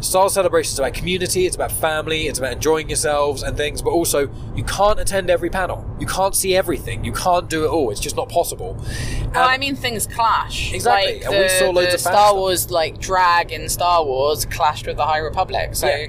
[0.00, 3.82] Star Wars Celebration is about community, it's about family, it's about enjoying yourselves and things,
[3.82, 5.84] but also you can't attend every panel.
[6.00, 7.04] You can't see everything.
[7.04, 7.90] You can't do it all.
[7.90, 8.76] It's just not possible.
[9.22, 10.72] And Well, I mean, things clash.
[10.72, 12.34] Exactly, Like, and the, we saw loads the of Star stuff.
[12.36, 15.74] Wars like drag in Star Wars clashed with the High Republic.
[15.74, 16.06] So Yeah.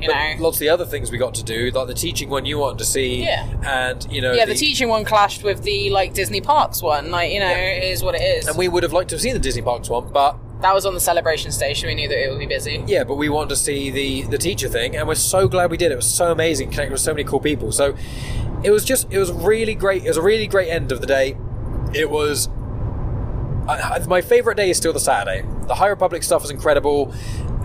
[0.00, 2.44] you know, lots of the other things we got to do, like the teaching one
[2.46, 3.46] you wanted to see, Yeah.
[3.64, 7.10] and you know, yeah, the, teaching one clashed with the like Disney Parks one.
[7.10, 7.56] Like you know, Yeah.
[7.76, 8.46] it is what it is.
[8.48, 10.86] And we would have liked to have seen the Disney Parks one, but that was
[10.86, 11.88] on the celebration station.
[11.88, 12.82] We knew that it would be busy.
[12.86, 15.76] yeah, but we wanted to see the the teacher thing, and we're so glad we
[15.76, 15.92] did.
[15.92, 17.70] It was so amazing, connecting with so many cool people.
[17.70, 17.94] So
[18.62, 20.04] it was just, it was really great.
[20.04, 21.36] It was a really great end of the day.
[21.92, 22.48] It was.
[23.68, 25.46] I, my favorite day is still the Saturday.
[25.66, 27.12] The High Republic stuff was incredible,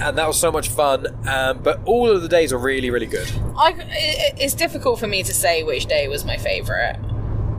[0.02, 1.08] and that was so much fun.
[1.28, 3.30] Um, but all of the days are really, really good.
[3.58, 6.98] I, it, it's difficult for me to say which day was my favorite.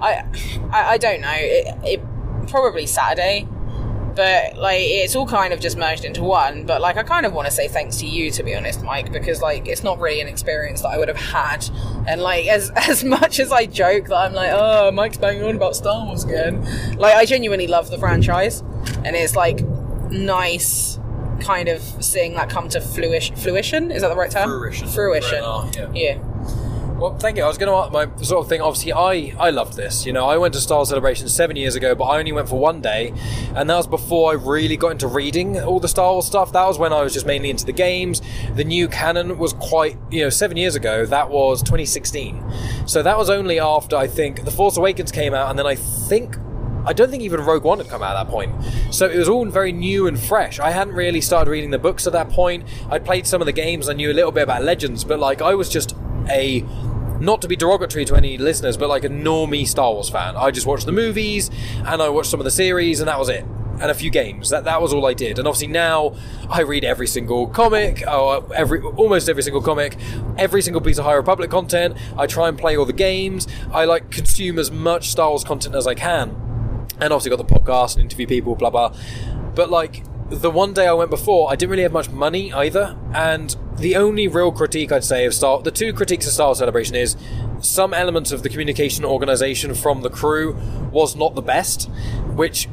[0.03, 0.25] I,
[0.71, 1.35] I, I don't know.
[1.35, 2.01] It, it
[2.49, 3.47] probably Saturday,
[4.21, 6.67] but like it's all kind of just merged into one.
[6.67, 9.13] But like I kind of want to say thanks to you, to be honest, Mike,
[9.13, 11.67] because like it's not really an experience that I would have had.
[12.07, 15.57] And like as as much as I joke that I'm like, oh, Mike's banging on
[15.57, 16.63] about Star Wars again.
[16.99, 18.61] Like I genuinely love the franchise,
[19.07, 19.63] and it's like
[20.11, 20.99] nice.
[21.41, 23.35] Kind of seeing that come to fruition.
[23.35, 24.51] Fruition is that the right term?
[24.51, 24.87] Fruition.
[24.87, 25.43] Fruition.
[25.43, 26.19] Fruition, yeah.
[26.19, 26.30] yeah.
[27.01, 27.45] Well, thank you.
[27.45, 28.61] I was going to my sort of thing.
[28.61, 30.05] Obviously, I I loved this.
[30.05, 32.59] You know, I went to Star Celebration seven years ago, but I only went for
[32.59, 33.15] one day,
[33.55, 36.53] and that was before I really got into reading all the Star Wars stuff.
[36.53, 38.21] That was when I was just mainly into the games.
[38.55, 41.07] The new canon was quite, you know, seven years ago.
[41.07, 42.45] That was 2016,
[42.87, 45.77] so that was only after I think The Force Awakens came out, and then I
[45.77, 46.37] think.
[46.85, 48.55] I don't think even Rogue One had come out at that point.
[48.91, 50.59] So it was all very new and fresh.
[50.59, 52.67] I hadn't really started reading the books at that point.
[52.89, 55.43] I played some of the games, I knew a little bit about Legends, but like
[55.43, 55.95] I was just
[56.31, 56.65] a
[57.21, 60.37] not to be derogatory to any listeners, but like a normie Star Wars fan.
[60.37, 61.51] I just watched the movies
[61.87, 63.45] and I watched some of the series, and that was it.
[63.81, 64.51] And a few games.
[64.51, 65.39] That that was all I did.
[65.39, 66.15] And obviously now
[66.51, 69.97] I read every single comic, or every almost every single comic,
[70.37, 71.97] every single piece of High Republic content.
[72.19, 73.47] I try and play all the games.
[73.73, 76.31] I like consume as much Star Wars content as I can.
[77.01, 78.95] And obviously got the podcast and interview people, blah blah.
[79.55, 82.99] But like the one day I went before, I didn't really have much money either.
[83.15, 86.95] And the only real critique I'd say of Star, the two critiques of Star Celebration
[86.95, 87.17] is
[87.61, 90.57] some elements of the communication organisation from the crew
[90.93, 91.91] was not the best,
[92.35, 92.69] which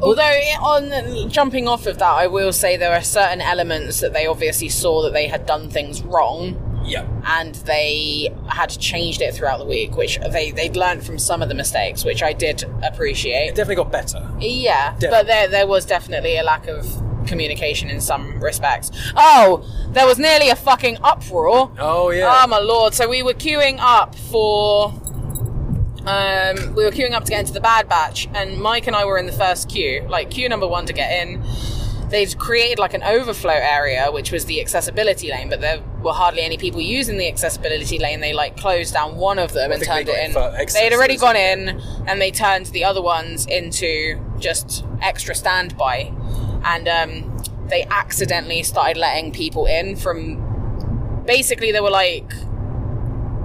[0.00, 4.26] Although, on jumping off of that, I will say there are certain elements that they
[4.26, 6.68] obviously saw that they had done things wrong.
[6.84, 7.06] Yeah.
[7.24, 11.48] and they had changed it throughout the week, which they they'd learned from some of
[11.48, 13.50] the mistakes, which I did It appreciate.
[13.54, 14.28] definitely got better.
[14.40, 15.08] Yeah, Definitely.
[15.10, 16.84] but there there was definitely a lack of
[17.28, 18.90] communication in some respects.
[19.16, 21.70] Oh, there was nearly a fucking uproar.
[21.78, 22.42] Oh yeah.
[22.42, 22.94] Oh my lord!
[22.94, 24.92] So we were queuing up for.
[26.04, 29.04] Um, we were queuing up to get into the Bad Batch, and Mike and I
[29.04, 31.42] were in the first queue, like queue number one to get in.
[32.08, 36.42] They'd created like an overflow area, which was the accessibility lane, but there were hardly
[36.42, 38.20] any people using the accessibility lane.
[38.20, 40.32] They like closed down one of them I and turned it in.
[40.32, 44.84] got it for They'd already gone in, and they turned the other ones into just
[45.00, 46.12] extra standby,
[46.64, 47.31] and um,
[47.72, 52.30] they accidentally started letting people in from basically there were like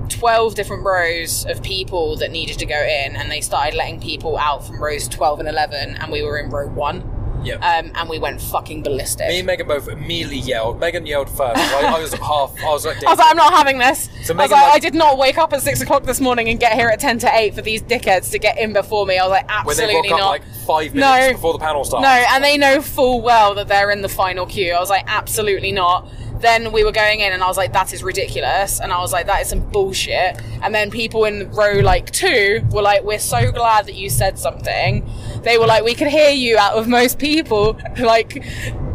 [0.10, 4.38] 12 different rows of people that needed to go in and they started letting people
[4.38, 7.56] out from rows 12 and 11 and we were in row 1 yeah.
[7.56, 10.80] um, and we went fucking ballistic Me and Megan both immediately yelled.
[10.80, 11.58] Megan yelled first.
[11.58, 12.58] I, I was half.
[12.64, 14.10] I was like, I was like, I'm not having this.
[14.24, 16.50] So I was like, like- I did not wake up at six o'clock this morning
[16.50, 19.18] and get here at ten to eight for these dickheads to get in before me.
[19.18, 20.30] I was like, when they absolutely woke up not.
[20.30, 21.34] like five minutes No.
[21.34, 22.04] before the panel started.
[22.08, 24.74] No, and they know full well that they're in the final queue.
[24.74, 26.08] I was like, absolutely not.
[26.40, 28.80] Then we were going in, and I was like, that is ridiculous.
[28.80, 30.40] And I was like, that is some bullshit.
[30.62, 34.38] And then people in row like two were like, we're so glad that you said
[34.38, 35.04] something.
[35.44, 38.44] They were like, we could hear you out of most people, like,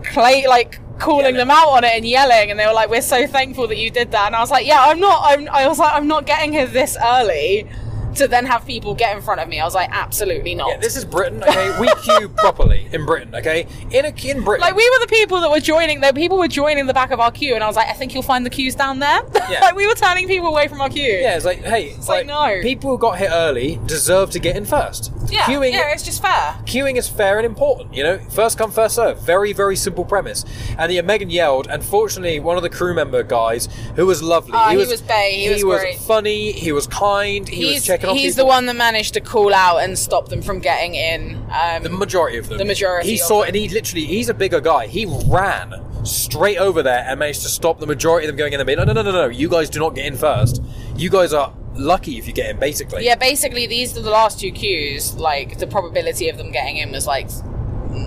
[0.04, 3.26] play, like, calling them out on it and yelling and they were like we're so
[3.26, 4.26] thankful that you did that.
[4.26, 6.66] And i was like yeah i'm not I'm, i was like i'm not getting here
[6.66, 7.68] this early
[8.16, 10.76] to then have people get in front of me i was like absolutely not Yeah,
[10.78, 11.42] this is Britain.
[11.42, 13.34] Okay, we queue properly in Britain.
[13.34, 14.60] Okay, in a in Britain.
[14.60, 16.00] Like we were the people that were joining.
[16.00, 18.14] The people were joining the back of our queue, and I was like, I think
[18.14, 19.20] you'll find the queues down there.
[19.50, 19.60] Yeah.
[19.60, 21.02] like we were turning people away from our queue.
[21.20, 22.60] Yeah, it's like, hey, it's like, no.
[22.62, 25.12] People who got here early deserve to get in first.
[25.28, 25.92] yeah, Queuing, yeah.
[25.92, 26.54] It's just fair.
[26.64, 27.92] queuing is fair and important.
[27.94, 29.20] You know, first come, first serve.
[29.20, 30.44] Very, very simple premise.
[30.78, 31.66] And yeah, Megan yelled.
[31.68, 35.50] Unfortunately, one of the crew member guys, who was lovely, Oh, he was bae, he
[35.50, 35.98] was great.
[35.98, 36.52] funny.
[36.52, 37.46] He was kind.
[37.48, 38.44] He he's was checking he's people.
[38.44, 41.36] the one that managed to call out and stop them from getting in.
[41.50, 42.58] Um, The majority of them.
[42.58, 43.48] The majority He saw, them.
[43.48, 44.86] and he literally, he's a bigger guy.
[44.86, 48.60] He ran straight over there and managed to stop the majority of them going in.
[48.60, 49.26] And being, no, no, no, no, no.
[49.28, 50.62] You guys do not get in first.
[50.96, 53.04] You guys are lucky if you get in, basically.
[53.04, 55.14] yeah, basically these are the last two queues.
[55.14, 57.28] Like the probability of them getting in was like.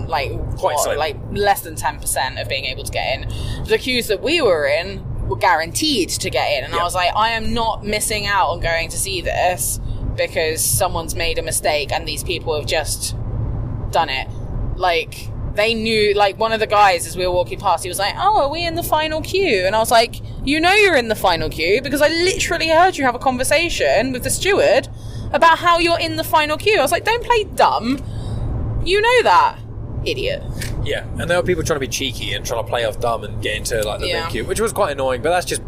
[0.07, 3.65] Like Quite what, like less than ten percent of being able to get in.
[3.65, 6.79] The queues that we were in were guaranteed to get in, and Yeah.
[6.81, 9.79] I was like, I am not missing out on going to see this
[10.15, 13.15] because someone's made a mistake and these people have just
[13.91, 14.27] done it.
[14.75, 16.13] Like they knew.
[16.13, 18.49] Like one of the guys, as we were walking past, he was like, "Oh, are
[18.49, 21.49] we in the final queue?" And I was like, "You know, you're in the final
[21.49, 24.87] queue because I literally heard you have a conversation with the steward
[25.31, 28.03] about how you're in the final queue." I was like, "Don't play dumb.
[28.83, 29.57] You know that,
[30.05, 30.43] idiot."
[30.85, 33.23] Yeah, and there were people trying to be cheeky and trying to play off dumb
[33.23, 34.23] and get into like the Yeah.
[34.25, 35.21] big queue, which was quite annoying.
[35.21, 35.61] But that's just,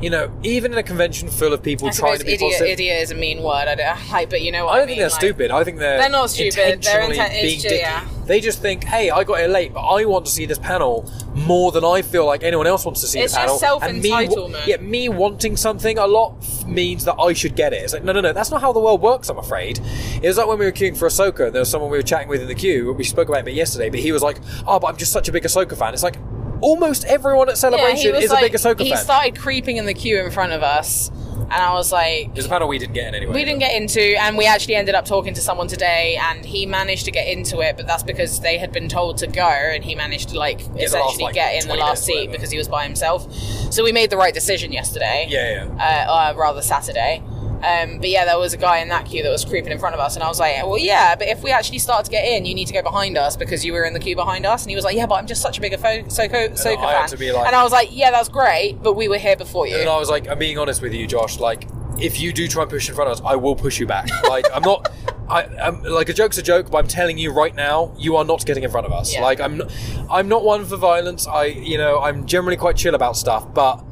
[0.00, 2.72] you know, even in a convention full of people I trying to be idiot, positive.
[2.72, 3.66] idiot is a mean word.
[3.68, 5.50] I don't but you know what I don't I think they're like- stupid.
[5.50, 6.82] I think they're They're not stupid.
[6.82, 7.76] They're inten- being dicky.
[7.76, 8.06] yeah.
[8.26, 11.08] They just think, hey, I got here late, but I want to see this panel
[11.34, 13.58] more than I feel like anyone else wants to see It's the panel.
[13.60, 14.66] just And me wa- self-entitlement.
[14.66, 17.82] Yeah, me wanting something a lot f- means that I should get it.
[17.84, 19.28] It's like, no, no, no, that's not how the world works.
[19.28, 19.78] I'm afraid.
[20.20, 21.46] It was like when we were queuing for Ahsoka.
[21.46, 22.92] And there was someone we were chatting with in the queue.
[22.92, 25.32] We spoke about it yesterday, but he was like, oh, but I'm just such a
[25.32, 25.94] big Ahsoka fan.
[25.94, 26.16] It's like.
[26.60, 28.98] Almost everyone at Celebration was is like- a big Ahsoka He fan.
[29.04, 32.48] started creeping in the queue in front of us, and I was like, was a
[32.48, 33.34] panel we didn't get in anyway.
[33.34, 36.66] We didn't get into, and we actually ended up talking to someone today, and he
[36.66, 39.84] managed to get into it, but that's because they had been told to go, and
[39.84, 42.68] he managed to like last, essentially like, get in the last seat because he was
[42.68, 43.30] by himself.
[43.70, 45.26] So we made the right decision yesterday.
[45.28, 46.06] Yeah, yeah.
[46.06, 47.22] Uh, uh, rather Saturday.
[47.62, 49.94] Um, but yeah, there was a guy in that queue that was creeping in front
[49.94, 52.24] of us, and I was like, "Well, yeah, but if we actually start to get
[52.24, 54.62] in, you need to go behind us because you were in the queue behind us."
[54.62, 56.98] And he was like, "Yeah, but I'm just such a big Ahsoka, Ahsoka I had
[57.00, 59.36] fan." to be like- and I was like, "Yeah, that's great, but we were here
[59.36, 61.38] before you." And I was like, I'm being honest with you, Josh.
[61.38, 61.66] Like,
[61.98, 64.08] if you do try and push in front of us, I will push you back.
[64.28, 64.90] Like, I'm not.
[65.28, 68.24] I, I'm like a joke's a joke, but I'm telling you right now, you are
[68.24, 69.12] not getting in front of us.
[69.12, 69.22] Yeah.
[69.22, 69.72] Like, I'm, not,
[70.08, 71.26] I'm not one for violence.
[71.26, 73.82] I, you know, I'm generally quite chill about stuff, but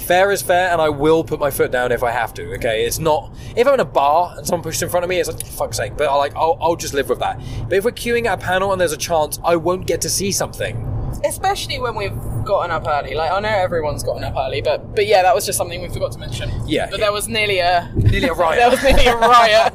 [0.00, 2.54] fair is fair, and I will put my foot down if I have to.
[2.54, 3.32] Okay, it's not.
[3.56, 5.76] If I'm in a bar and someone pushes in front of me, it's like fuck's
[5.76, 5.96] sake.
[5.96, 7.40] But I like, I'll, I'll just live with that.
[7.68, 10.10] But if we're queuing at a panel and there's a chance I won't get to
[10.10, 10.90] see something,
[11.24, 12.14] especially when we've
[12.44, 13.14] gotten up early.
[13.14, 15.88] Like I know everyone's gotten up early, but but yeah, that was just something we
[15.88, 16.50] forgot to mention.
[16.66, 16.88] Yeah.
[16.90, 18.58] but there was nearly a nearly a riot.
[18.60, 19.72] there was nearly a riot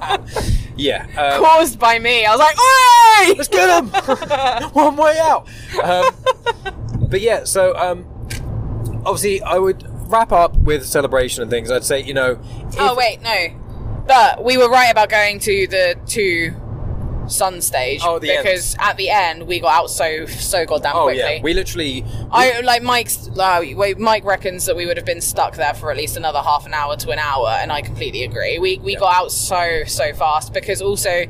[0.79, 1.05] yeah.
[1.17, 2.25] Um, caused by me.
[2.25, 4.69] I was like, "Oi!" Let's get him!
[4.73, 5.47] One way out.
[5.83, 6.05] Um,
[7.09, 8.05] but yeah, so um,
[9.05, 11.71] obviously, I would wrap up with celebration and things.
[11.71, 12.39] I'd say, you know,
[12.77, 14.03] Oh wait, no.
[14.07, 16.65] But we were right about going to the Twin
[17.29, 18.43] Sun stage Oh, the end.
[18.43, 21.19] because at the end we got out so so goddamn Oh quickly.
[21.35, 22.03] yeah, we literally.
[22.31, 23.29] I like Mike's.
[23.37, 26.39] Uh, wait, Mike reckons that we would have been stuck there for at least another
[26.41, 28.57] half an hour to an hour, and I completely agree.
[28.57, 31.25] We we got out so so fast because also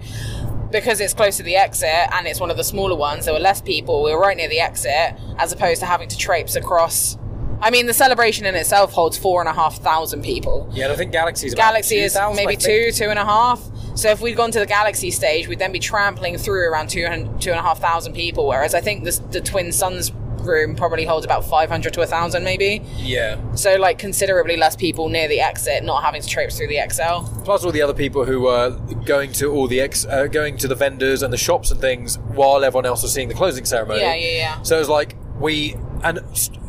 [0.72, 3.26] because it's close to the exit and it's one of the smaller ones.
[3.26, 4.02] There were less people.
[4.04, 7.18] We were right near the exit, as opposed to having to traipse across.
[7.62, 10.70] I mean, the celebration in itself holds four and a half thousand people.
[10.74, 13.62] yeah, I think Galaxy's about Galaxy is maybe two, two and a half.
[13.96, 17.06] So if we'd gone to the Galaxy stage, we'd then be trampling through around two
[17.06, 18.48] and two and a half thousand people.
[18.48, 22.44] Whereas I think this, the Twin Suns room probably holds about 500 to a thousand,
[22.44, 22.82] maybe.
[22.98, 23.40] Yeah.
[23.56, 27.44] So like considerably less people near the exit, not having to traipse through the ExCeL.
[27.44, 28.72] Plus all the other people who were
[29.06, 32.18] going to all the ex, uh, going to the vendors and the shops and things
[32.20, 34.00] while everyone else was seeing the closing ceremony.
[34.00, 34.62] Yeah, yeah, yeah.
[34.62, 36.20] So it was like we and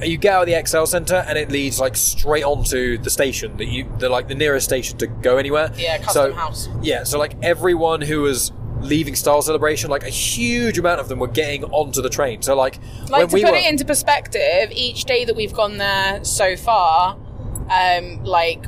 [0.02, 3.56] you get out of the ExCeL center and it leads like straight onto the station
[3.58, 5.72] that you the like the nearest station to go anywhere.
[5.76, 6.68] Yeah, custom so, house.
[6.82, 11.18] Yeah, so like everyone who was leaving Star Celebration, like a huge amount of them
[11.18, 12.42] were getting onto the train.
[12.42, 12.78] So like,
[13.08, 16.24] Like when to we put were, it into perspective, each day that we've gone there
[16.24, 17.18] so far,
[17.70, 18.64] um, like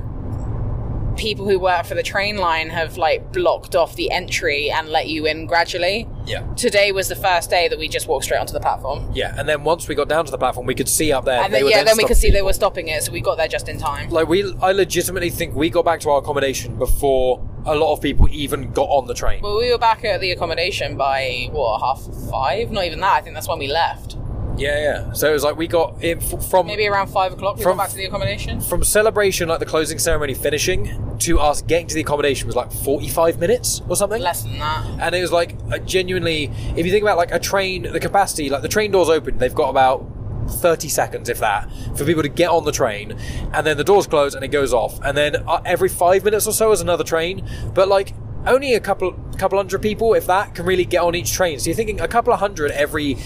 [1.23, 5.07] people who work for the train line have like blocked off the entry and let
[5.09, 6.09] you in gradually.
[6.27, 6.43] yeah.
[6.55, 9.09] Today was the first day that we just walked straight onto the platform.
[9.15, 11.41] Yeah, and then once we got down to the platform, we could see up there.
[11.43, 13.37] And they then, yeah, then we could see they were stopping it, so we got
[13.37, 14.11] there just in time.
[14.11, 18.01] like we i legitimately think we got back to our accommodation before a lot of
[18.01, 21.81] people even got on the train Well, we were back at the accommodation by what
[21.81, 22.73] half five?
[22.73, 23.13] Not even that.
[23.13, 24.17] I think that's when we left.
[24.59, 27.57] Yeah yeah so it was like we got it f- from Maybe around five o'clock.
[27.57, 28.61] We From- got back to the accommodation.
[28.61, 32.71] from celebration like the closing ceremony finishing to us getting to the accommodation was like
[32.73, 34.85] 45 minutes or something Less than that.
[35.01, 38.51] and it was like a genuinely if you think about like a train the capacity
[38.51, 40.05] like the train doors open they've got about
[40.49, 43.17] 30 seconds if that for people to get on the train
[43.55, 46.47] and then the doors close and it goes off and then uh, every five minutes
[46.47, 48.13] or so is another train but like
[48.47, 51.67] only a couple couple hundred people if that can really get on each train so
[51.67, 53.17] you're thinking a couple of hundred every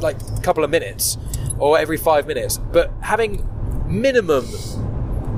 [0.00, 1.16] like a couple of minutes
[1.58, 3.46] or every five minutes but having
[3.86, 4.44] minimum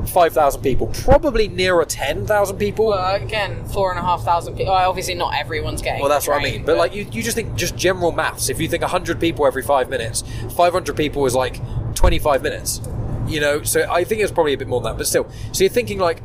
[0.07, 4.73] 5,000 people probably nearer 10,000 people Well, again, four and a half thousand people.
[4.73, 6.01] Well, obviously, not everyone's getting.
[6.01, 6.65] well, that's what I mean.
[6.65, 8.49] But like, you, you just think just general maths.
[8.49, 10.25] If you think 100 people every five minutes,
[10.57, 11.61] 500 people is like
[11.95, 12.81] 25 minutes.
[13.29, 14.97] You know, so I think it's probably a bit more than that.
[14.99, 16.23] But still, so you're thinking like,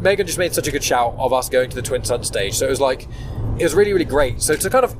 [0.00, 2.54] Megan just made such a good shout of us going to the Twin Sun stage.
[2.54, 3.08] So it was like,
[3.58, 4.42] it was really, really great.
[4.42, 4.94] So to kind of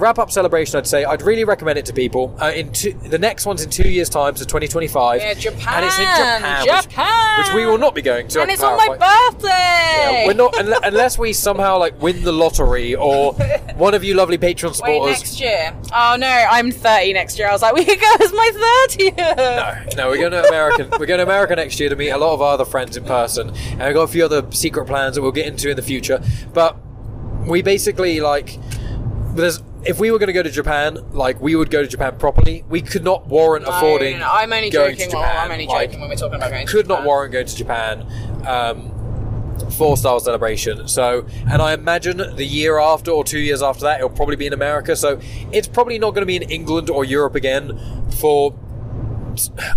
[0.00, 2.34] wrap up celebration, I'd say I'd really recommend it to people.
[2.40, 5.20] Uh, in two, the next one's in two years' time, so 2025.
[5.20, 5.74] Yeah, Japan.
[5.74, 7.38] And it's in Japan, which- Japan.
[7.38, 8.42] Which, we will not be going to.
[8.42, 9.48] And it's on my birthday.
[9.48, 13.32] Yeah, we're not unle- unless we somehow like win the lottery or
[13.76, 15.18] one of you lovely Patreon Wait, supporters.
[15.20, 15.74] next year.
[15.94, 17.48] Oh no, I'm 30 next year.
[17.48, 19.36] I was like, we could go as my 30th.
[19.36, 20.88] No, no, we're going to America.
[20.98, 23.04] we're going to America next year to meet a lot of our other friends in
[23.04, 25.82] person, and we've got a few other secret plans that we'll get into in the
[25.82, 26.22] future.
[26.52, 26.76] But
[27.46, 28.58] we basically like,
[29.34, 32.16] there's if we were going to go to Japan, like we would go to Japan
[32.18, 32.64] properly.
[32.68, 34.14] We could not warrant No, affording.
[34.18, 35.10] no, no, I'm only going joking.
[35.10, 36.66] To well, I'm only Like, joking when we're talking about going.
[36.66, 38.06] could not warrant going to Japan.
[38.46, 38.96] Um,
[39.76, 40.88] for Star Celebration.
[40.88, 44.46] So, and I imagine the year after or two years after that, it'll probably be
[44.46, 44.96] in America.
[44.96, 45.20] So,
[45.52, 47.78] it's probably not going to be in England or Europe again
[48.20, 48.52] for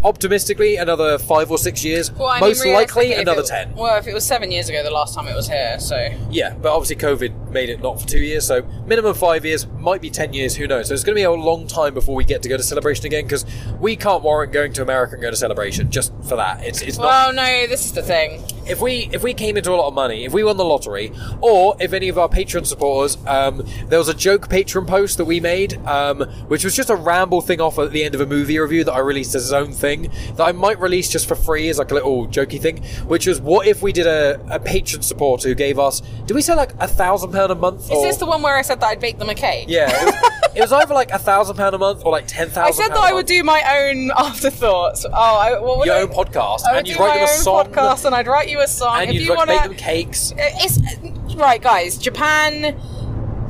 [0.03, 2.11] optimistically another five or six years.
[2.11, 3.75] Well, I mean, Most likely realistically, if another it- ten.
[3.75, 6.53] Well, if it was seven years ago, the last time it was here, so Yeah,
[6.55, 10.09] but obviously COVID made it not for two years, so minimum five years, might be
[10.09, 10.87] ten years, who knows?
[10.87, 13.05] So it's going to be a long time before we get to go to Celebration
[13.05, 13.45] again because
[13.79, 16.63] we can't warrant going to America and go to Celebration just for that.
[16.63, 17.05] It's it's not.
[17.07, 18.43] Well, no, this is the thing.
[18.67, 21.11] if we if we came into a lot of money, if we won the lottery,
[21.41, 25.25] or if any of our Patreon supporters, um, there was a joke Patreon post that
[25.25, 28.25] we made, um, which was just a ramble thing off at the end of a
[28.25, 31.35] movie review that I released as its own thing that I might release just for
[31.35, 32.83] free as like a little jokey thing.
[33.07, 36.01] Which was, what if we did a, a Patreon supporter who gave us?
[36.25, 37.85] Did we say like a thousand pound a month?
[37.85, 39.65] Is or- this the one where I said that I'd bake them a cake?
[39.67, 42.49] Yeah, it was, it was either like a thousand pound a month or like ten
[42.55, 45.05] I said that I would do my own afterthoughts.
[45.05, 47.27] Oh, I, what would your I, own podcast, I would and you'd write them a
[47.27, 49.01] song, podcast, and I'd write you a song.
[49.01, 50.33] and if you'd you want make to, them cakes.
[50.37, 51.97] it's right, guys.
[51.97, 52.79] Japan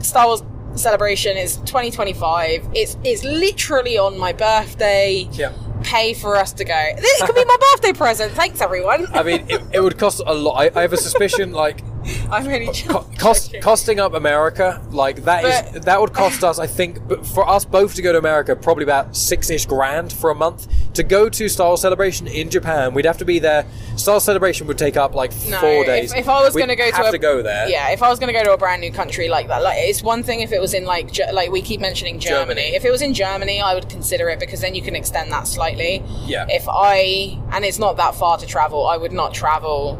[0.01, 0.43] Star Wars
[0.75, 2.67] celebration is 2025.
[2.73, 5.27] It's it's literally on my birthday.
[5.31, 5.53] Yeah.
[5.83, 6.89] Pay for us to go.
[6.97, 8.33] This could be my birthday present.
[8.33, 9.07] Thanks, everyone.
[9.13, 10.55] I mean, it, it would cost a lot.
[10.55, 11.81] I, I have a suspicion, like
[12.31, 16.59] I'm only co- cost costing up America, like that is But- that would cost us.
[16.59, 20.13] I think, but for us both to go to America, probably about six ish grand
[20.13, 22.93] for a month to go to Star Celebration in Japan.
[22.93, 23.65] We'd have to be there.
[23.95, 26.13] Star Celebration would take up like No, four days.
[26.13, 27.89] If, I was going to go to have a, to go there, yeah.
[27.89, 30.01] If I was going to go to a brand new country like that, like it's
[30.03, 32.43] one thing if it was in like like we keep mentioning Germany.
[32.61, 32.75] Germany.
[32.75, 35.47] If it was in Germany, I would consider it because then you can extend that
[35.47, 36.03] slightly.
[36.25, 36.45] Yeah.
[36.49, 39.99] If I and it's not that far to travel, I would not travel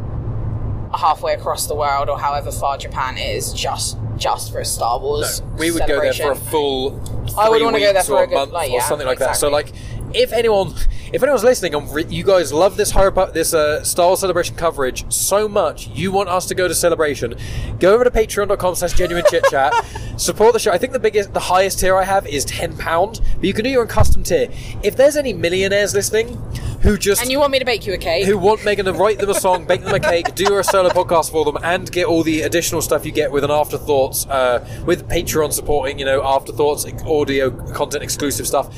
[0.93, 5.41] halfway across the world or however far Japan is just just for a Star Wars.
[5.57, 7.01] we would go there for a full.
[7.37, 9.35] I would three wanna go there for a good- month like, or something like that.
[9.35, 9.71] So, like,
[10.13, 10.75] if anyone,
[11.13, 14.19] if anyone's listening, and re- you guys love this High Repu- this uh, Star Wars
[14.21, 17.35] Celebration coverage so much, you want us to go to Celebration,
[17.79, 19.73] go over to Patreon.com/slash Genuine Chit Chat,
[20.17, 20.71] support the show.
[20.71, 23.63] I think the biggest, the highest tier I have is ten pound, but you can
[23.63, 24.49] do your own custom tier.
[24.83, 26.35] If there's any millionaires listening
[26.81, 28.25] who just And you want me to bake you a cake?
[28.25, 30.89] who want Megan to write them a song, bake them a cake, do a solo
[30.89, 34.67] podcast for them, and get all the additional stuff you get with an afterthoughts, uh,
[34.85, 38.75] with Patreon supporting, you know, afterthoughts, audio content, exclusive stuff.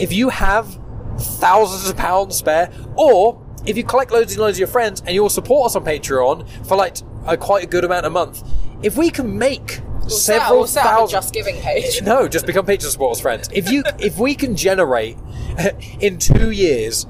[0.00, 0.78] If you have
[1.18, 5.10] thousands of pounds spare, or if you collect loads and loads of your friends and
[5.10, 6.96] you'll support us on Patreon for like
[7.26, 8.42] a quite a good amount a month,
[8.82, 12.02] if we can make We'll several we'll set a thousand, Just Giving page.
[12.04, 13.48] no, just become Patreon supporters, friends.
[13.52, 15.18] If you if we can generate
[16.00, 17.06] in two years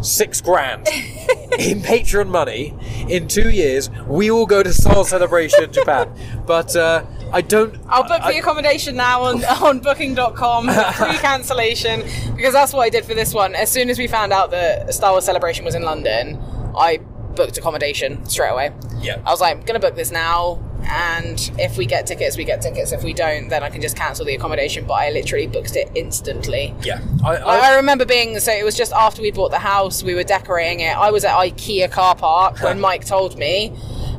[0.00, 0.86] six grand
[1.58, 2.74] in Patreon money
[3.08, 6.12] in two years, we will go to Soul Celebration Japan.
[6.46, 7.74] But uh, I don't.
[7.88, 12.02] I'll book I- the accommodation now on, on booking.com, free cancellation,
[12.36, 13.54] because that's what I did for this one.
[13.54, 16.38] As soon as we found out that Star Wars Celebration was in London,
[16.76, 16.98] I
[17.34, 18.72] booked accommodation straight away.
[19.00, 19.20] Yeah.
[19.26, 22.44] I was like, I'm going to book this now, and if we get tickets, we
[22.44, 22.92] get tickets.
[22.92, 24.84] If we don't, then I can just cancel the accommodation.
[24.86, 26.74] But I literally booked it instantly.
[26.82, 30.02] yeah, I, I, I remember being so it was just after we bought the house,
[30.02, 30.96] we were decorating it.
[30.96, 33.72] I was at IKEA car park when Mike told me,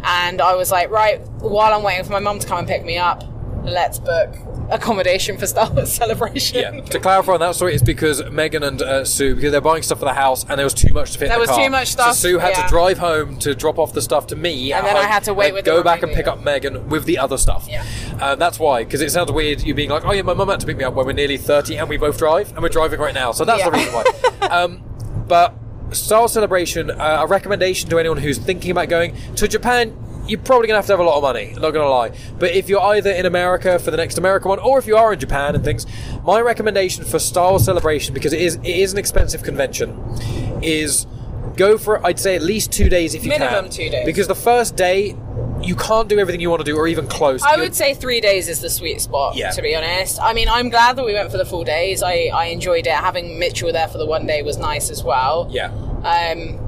[0.03, 2.83] and I was like, right, while I'm waiting for my mum to come and pick
[2.85, 3.23] me up,
[3.63, 4.35] let's book
[4.69, 6.57] accommodation for Star Wars Celebration.
[6.59, 9.83] Yeah, to clarify on that story, it's because Megan and uh, Sue, because they're buying
[9.83, 11.27] stuff for the house, and there was too much to fit.
[11.27, 11.65] There in the was car.
[11.65, 12.63] too much stuff, So Sue had yeah.
[12.63, 15.33] to drive home to drop off the stuff to me, And then I had to
[15.33, 17.67] wait with go back and pick up Megan with the other stuff.
[17.69, 17.85] Yeah.
[18.19, 20.59] uh, that's why, because it sounds weird you being like, "Oh yeah, my mum had
[20.61, 22.99] to pick me up when we're nearly thirty, and we both drive, and we're driving
[22.99, 23.69] right now." So that's Yeah.
[23.69, 24.03] the reason why.
[24.47, 24.83] um,
[25.27, 25.53] but
[25.89, 29.95] Wars Celebration, uh, a recommendation to anyone who's thinking about going to Japan.
[30.25, 31.53] You're probably gonna have to have a lot of money.
[31.59, 34.79] Not gonna lie, but if you're either in America for the next American one, or
[34.79, 35.85] if you are in Japan and things,
[36.23, 39.99] my recommendation for Wars Celebration because it is it is an expensive convention,
[40.61, 41.05] is
[41.55, 43.39] go for I'd say at least two days if you can.
[43.41, 43.71] Minimum can.
[43.73, 44.05] two days.
[44.05, 45.15] Because the first day
[45.61, 47.41] you can't do everything you want to do, or even close.
[47.41, 49.51] I You're- would say three days is the sweet spot, Yeah.
[49.51, 50.19] to be honest.
[50.21, 52.03] I mean, I'm glad that we went for the full days.
[52.03, 52.91] I, I enjoyed it.
[52.93, 55.47] Having Mitchell there for the one day was nice as well.
[55.51, 55.67] yeah.
[56.03, 56.59] Um,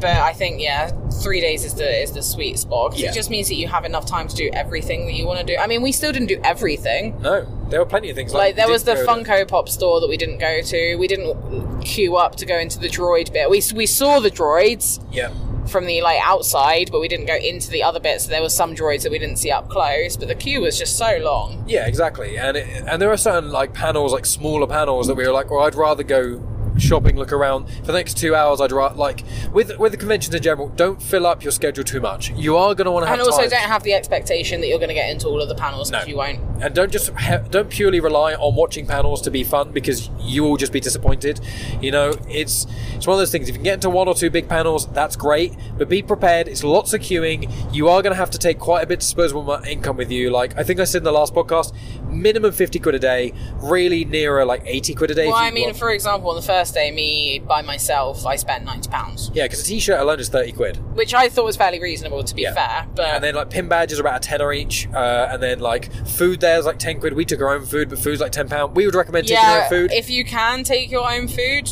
[0.00, 0.90] but I think yeah,
[1.22, 3.10] three days is the is the sweet spot 'cause Yeah.
[3.10, 5.44] it just means that you have enough time to do everything that you want to
[5.44, 5.56] do.
[5.58, 7.16] I mean, we still didn't do everything.
[7.22, 9.24] No, there were plenty of things like, Like there we was the didn't go to-
[9.44, 10.96] Funko Pop store that we didn't go to.
[10.96, 13.48] We didn't queue up to go into the droid bit.
[13.50, 15.30] We we saw the droids Yeah.
[15.66, 18.24] from the like outside, but we didn't go into the other bits.
[18.24, 20.78] So there were some droids that we didn't see up close, but the queue was
[20.78, 21.64] just so long.
[21.66, 22.36] Yeah, exactly.
[22.38, 25.50] And it, and there are certain like panels, like smaller panels, that we were like,
[25.50, 26.40] well, I'd rather go
[26.78, 28.60] shopping, look around for the next two hours.
[28.60, 29.22] I'd rather like
[29.52, 32.30] with with the conventions in general, don't fill up your schedule too much.
[32.30, 33.50] You are going to want to have And also, time.
[33.50, 36.06] don't have the expectation that you're going to get into all of the panels because
[36.06, 36.10] No.
[36.10, 36.40] you won't.
[36.62, 40.42] And don't just ha- don't purely rely on watching panels to be fun because you
[40.42, 41.40] will just be disappointed.
[41.80, 43.48] You know, it's it's one of those things.
[43.48, 46.48] If you can get into one or two big panels, that's great, but be prepared.
[46.48, 47.50] It's lots of queuing.
[47.74, 50.30] You are going to have to take quite a bit of disposable income with you.
[50.30, 51.74] Like I think I said in the last podcast,
[52.10, 55.28] minimum fifty quid a day, really nearer like eighty quid a day.
[55.28, 55.76] Well, you I mean, want.
[55.78, 59.60] for example, on the first day, me by myself, I spent ninety pounds, yeah, because
[59.60, 60.76] a t-shirt alone is thirty quid.
[60.96, 62.54] which I thought was fairly reasonable to be Yeah.
[62.54, 62.86] fair.
[62.94, 65.92] But And then like pin badges are about a tenner each, uh, and then like
[66.06, 67.12] food there's like ten quid.
[67.12, 68.76] We took our own food, but food's like ten pound.
[68.76, 69.92] We would recommend taking yeah, own food.
[69.92, 71.68] if you can take your own food,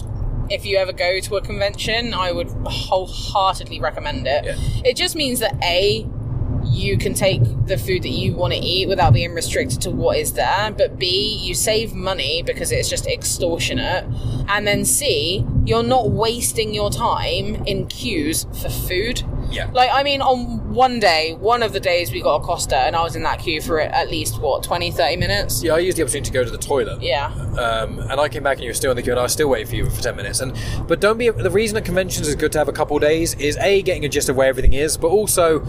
[0.50, 4.44] if you ever go to a convention, I would wholeheartedly recommend it.
[4.44, 4.56] Yeah.
[4.84, 6.06] It just means that a
[6.74, 10.18] you can take the food that you want to eat without being restricted to what
[10.18, 14.04] is there, but B, you save money because it's just extortionate,
[14.48, 19.22] and then C, you're not wasting your time in queues for food.
[19.50, 19.70] Yeah.
[19.72, 22.96] Like, I mean, on one day, one of the days we got a Costa, and
[22.96, 25.62] I was in that queue for at least, what, 20, 30 minutes?
[25.62, 27.00] Yeah, I used the opportunity to go to the toilet.
[27.00, 27.26] Yeah.
[27.26, 29.32] Um, and I came back and you were still in the queue, and I was
[29.32, 30.40] still waiting for you for ten minutes.
[30.40, 30.56] And
[30.88, 33.56] but don't be the reason that conventions is good to have a couple days is
[33.58, 35.64] a getting a gist of where everything is, but also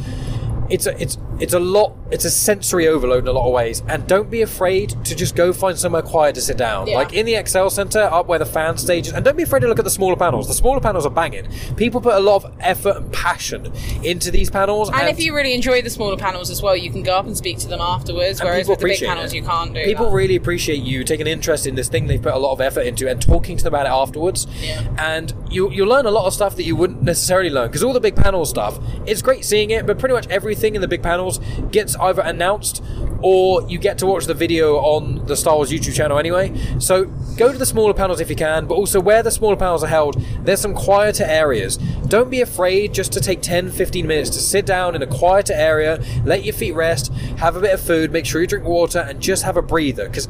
[0.70, 3.82] it's a it's it's a lot it's a sensory overload in a lot of ways.
[3.88, 6.98] And don't be afraid to just go find somewhere quiet to sit down, Yeah.
[6.98, 9.14] like in the ExCeL Center, up where the fan stage is.
[9.14, 10.48] And don't be afraid to look at the smaller panels.
[10.48, 11.48] The smaller panels are banging.
[11.76, 13.72] People put a lot of effort and passion
[14.04, 14.90] into these panels.
[14.92, 17.36] And if you really enjoy the smaller panels as well, you can go up and
[17.36, 18.42] speak to them afterwards.
[18.42, 19.38] Whereas with the big panels, it.
[19.38, 19.84] you can't do.
[19.84, 20.16] People that.
[20.16, 23.10] really appreciate you taking interest in this thing they've put a lot of effort into
[23.10, 24.46] and talking to them about it afterwards.
[24.62, 24.88] Yeah.
[24.98, 27.94] And you you learn a lot of stuff that you wouldn't necessarily learn because all
[27.94, 31.04] the big panel stuff, it's great seeing it, but pretty much everything in the big
[31.04, 31.40] panels
[31.72, 32.82] gets either announced
[33.22, 36.54] or you get to watch the video on the Star Wars YouTube channel anyway.
[36.80, 39.84] So go to the smaller panels if you can, but also where the smaller panels
[39.84, 41.76] are held, there's some quieter areas.
[42.08, 45.54] Don't be afraid just to take 10 15 minutes to sit down in a quieter
[45.54, 49.00] area, let your feet rest, have a bit of food, make sure you drink water,
[49.00, 50.28] and just have a breather because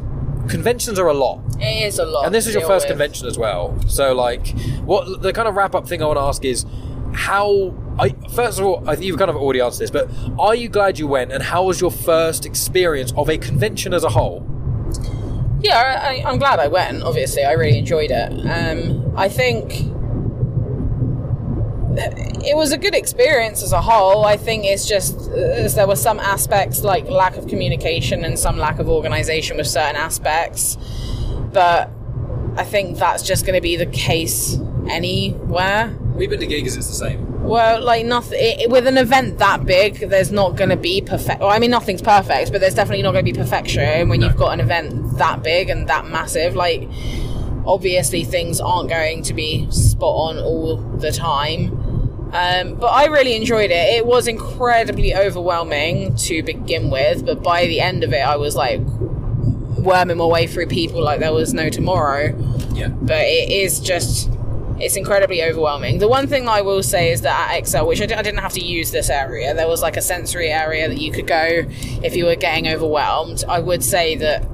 [0.50, 1.40] conventions are a lot.
[1.60, 2.26] It is a lot.
[2.26, 2.94] And this is your first with.
[2.94, 3.78] convention as well.
[3.88, 4.48] So, like,
[4.86, 6.66] what the kind of wrap up thing I want to ask is
[7.16, 7.74] how.
[7.98, 10.68] I, first of all, I think you've kind of already answered this, but are you
[10.68, 14.46] glad you went, and how was your first experience of a convention as a whole?
[15.62, 17.04] Yeah, I, I'm glad I went.
[17.04, 18.32] Obviously, I really enjoyed it.
[18.46, 19.72] Um, I think
[21.98, 24.26] it was a good experience as a whole.
[24.26, 28.58] I think it's just uh, there were some aspects like lack of communication and some
[28.58, 30.78] lack of organization with certain aspects,
[31.54, 31.90] but
[32.58, 34.60] I think that's just going to be the case
[34.90, 35.98] anywhere.
[36.16, 37.44] We've been to gigs; it's the same.
[37.44, 41.42] Well, like nothing it, with an event that big, there's not going to be perfect.
[41.42, 44.36] Well, I mean, nothing's perfect, but there's definitely not going to be perfection when you've
[44.38, 46.56] got an event that big and that massive.
[46.56, 46.90] Like,
[47.66, 51.82] obviously, things aren't going to be spot on all the time.
[52.34, 53.94] Um, but I really enjoyed it.
[53.96, 58.56] It was incredibly overwhelming to begin with, but by the end of it, I was
[58.56, 58.82] like
[59.86, 62.36] worming my way through people like there was no tomorrow
[62.74, 62.88] Yeah.
[62.88, 64.32] but it is just
[64.80, 66.00] it's incredibly overwhelming.
[66.00, 68.42] The one thing I will say is that at ExCeL, which I, di- I didn't
[68.42, 71.64] have to use this area, there was like a sensory area that you could go
[72.04, 73.44] if you were getting overwhelmed.
[73.48, 74.46] I would say that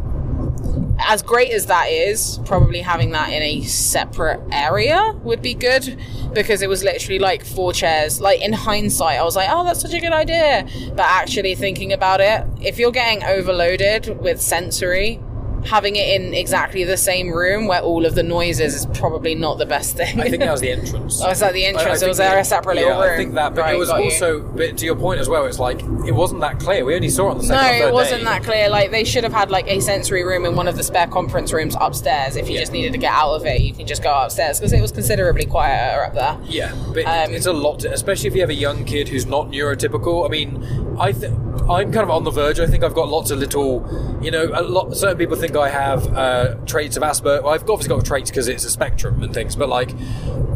[1.08, 5.98] as great as that is, probably having that in a separate area would be good
[6.34, 8.22] because it was literally like four chairs.
[8.22, 10.68] Like in hindsight, I was like, oh, that's such a good idea.
[10.90, 15.20] But actually thinking about it, if you're getting overloaded with sensory,
[15.66, 19.58] having it in exactly the same room where all of the noises is probably not
[19.58, 20.20] the best thing.
[20.20, 21.22] I think that was the entrance.
[21.24, 22.00] Oh, is that the I- I entrance?
[22.00, 23.12] think was there a separate yeah, little room?
[23.14, 23.96] I think that, but Right, it was you.
[23.96, 26.84] also, but to your point as well, it's like it wasn't that clear.
[26.86, 28.26] We only saw it on the No, second third it wasn't day.
[28.26, 28.70] that clear.
[28.70, 31.54] Like they should have had like a sensory room in one of the spare conference
[31.54, 32.36] rooms upstairs.
[32.36, 32.60] If you Yeah.
[32.62, 34.92] just needed to get out of it, you can just go upstairs because it was
[34.92, 36.38] considerably quieter up there.
[36.46, 39.26] Yeah, but Um, it's a lot, to, especially if you have a young kid who's
[39.26, 40.26] not neurotypical.
[40.26, 41.32] I mean, I th-
[41.70, 42.60] I'm kind of on the verge.
[42.60, 44.96] I think I've got lots of little, you know, a lot.
[44.96, 47.44] Certain people think I have uh, traits of Asperger.
[47.44, 49.56] Well, I've obviously got traits because it's a spectrum and things.
[49.56, 49.94] But like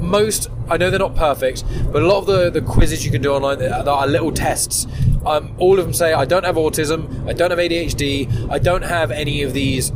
[0.01, 3.21] most, I know they're not perfect, but a lot of the the quizzes you can
[3.21, 4.87] do online that are little tests.
[5.25, 8.83] Um, all of them say I don't have autism, I don't have ADHD, I don't
[8.83, 9.91] have any of these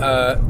[0.00, 0.40] uh,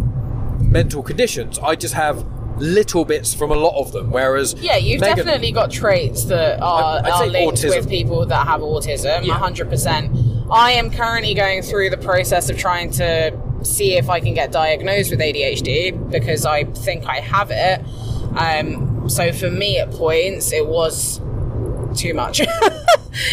[0.61, 1.59] mental conditions.
[1.59, 2.25] I just have
[2.59, 4.11] little bits from a lot of them.
[4.11, 7.77] Whereas Yeah, you've Megan- definitely got traits that are, are linked autism.
[7.77, 9.25] with people that have autism.
[9.27, 9.35] Yeah.
[9.35, 10.17] hundred percent.
[10.51, 13.33] I am currently going through the process of trying to
[13.63, 17.81] see if I can get diagnosed with ADHD because I think I have it.
[18.37, 21.21] Um, so for me, at points, it was
[21.97, 22.41] too much.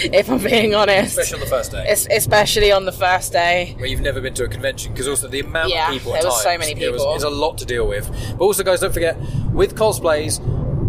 [0.04, 1.86] if I'm being honest, especially on the first day.
[1.88, 3.76] Es- especially on the first day.
[3.78, 6.22] where you've never been to a convention because also the amount Yeah, of people there
[6.22, 7.16] at was times, so many it was- people.
[7.16, 9.16] it's a lot to deal with but also guys don't forget
[9.54, 10.40] with cosplays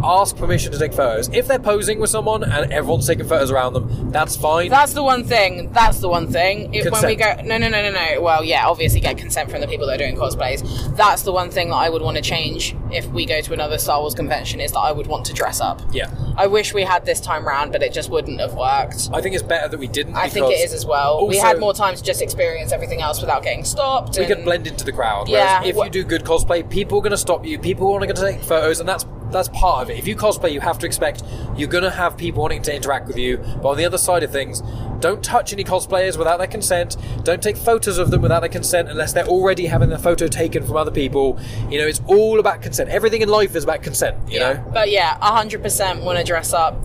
[0.03, 3.73] ask permission to take photos if they're posing with someone and everyone's taking photos around
[3.73, 5.71] them that's fine That's the one thing.
[5.73, 6.73] That's the one thing.
[6.75, 8.21] If, when we go, no, no, no, no, no.
[8.21, 10.97] Well, yeah, obviously get consent from the people that are doing cosplays.
[10.97, 13.79] That's the one thing that I would want to change if we go to another
[13.79, 15.83] Star Wars convention is that I would want to dress up.
[15.93, 19.09] yeah I wish we had this time round, but it just wouldn't have worked.
[19.13, 21.27] I think it's better that we didn't I think it is as well.
[21.27, 24.17] we had more time to just experience everything else without getting stopped.
[24.17, 26.69] we and- could blend into the crowd Yeah, whereas if wha- you do good cosplay
[26.69, 29.49] people are going to stop you people are going to take photos and that's that's
[29.49, 29.99] part of it.
[29.99, 31.23] If you cosplay you have to expect
[31.57, 33.39] you're going to have people wanting to interact with you.
[33.63, 34.63] But on the other side of things
[35.01, 36.97] don't touch any cosplayers without their consent.
[37.23, 40.65] Don't take photos of them without their consent unless they're already having their photo taken
[40.65, 41.39] from other people.
[41.71, 42.91] You know it's all about consent.
[42.91, 44.55] Everything in life is about consent you yeah.
[44.55, 44.71] know?
[44.73, 46.83] But yeah, hundred percent want to dress up.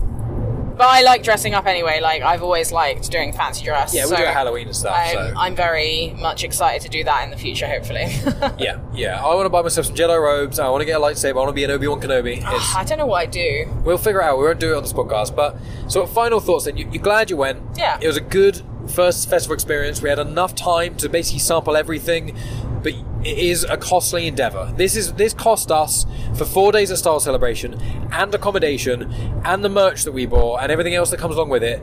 [0.76, 2.00] But I like dressing up anyway.
[2.00, 3.94] Like I've always liked doing fancy dress.
[3.94, 7.04] yeah we so do Halloween and stuff I'm, so I'm very much excited to do
[7.04, 8.06] that in the future, hopefully.
[8.58, 11.02] yeah yeah I want to buy myself some Jedi robes I want to get a
[11.02, 13.26] lightsaber I want to be an Obi-Wan Kenobi ah, it's, I don't know what I
[13.26, 13.66] do.
[13.84, 14.38] We'll figure it out.
[14.38, 15.34] We won't do it on this podcast.
[15.34, 15.56] But
[15.88, 16.64] so, final thoughts.
[16.64, 17.60] Then you, you're glad you went.
[17.76, 17.98] Yeah.
[18.00, 20.02] It was a good first festival experience.
[20.02, 22.36] We had enough time to basically sample everything,
[22.84, 22.92] but
[23.24, 24.72] it is a costly endeavor.
[24.76, 26.06] This is this cost us
[26.36, 27.74] for four days of style Celebration
[28.12, 29.10] and accommodation
[29.44, 31.82] and the merch that we bought and everything else that comes along with it.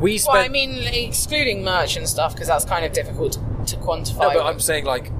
[0.00, 0.34] We spent.
[0.34, 4.18] Well, I mean, excluding merch and stuff, because that's kind of difficult to quantify.
[4.20, 5.10] no, but I'm saying like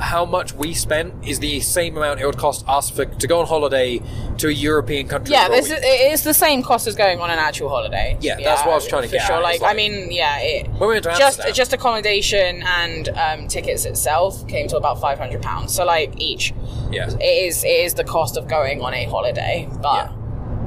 [0.00, 3.40] how much we spent is the same amount it would cost us for to go
[3.40, 4.00] on holiday
[4.38, 5.32] to a European country.
[5.32, 8.16] yeah, this is, it is the same cost as going on an actual holiday.
[8.20, 9.40] Yeah, that's what I was trying to get sure.
[9.40, 13.08] Like, like- I mean, yeah, it, When we went to just Amsterdam- just accommodation and
[13.10, 15.74] um, tickets itself came to about five hundred pounds.
[15.74, 16.54] So like each,
[16.90, 17.10] yeah.
[17.10, 19.68] it is it is the cost of going on a holiday.
[19.82, 20.10] But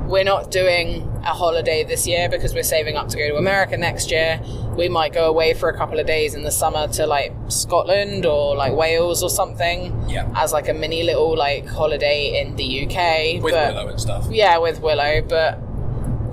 [0.08, 3.76] we're not doing a holiday this year because we're saving up to go to America
[3.78, 4.40] next year.
[4.78, 8.26] We might go away for a couple of days in the summer to like Scotland
[8.26, 10.08] or like Wales or something.
[10.10, 10.30] Yeah.
[10.36, 13.42] As like a mini little like holiday in the UK.
[13.42, 14.28] with but- Willow and stuff.
[14.30, 15.60] Yeah, with Willow, but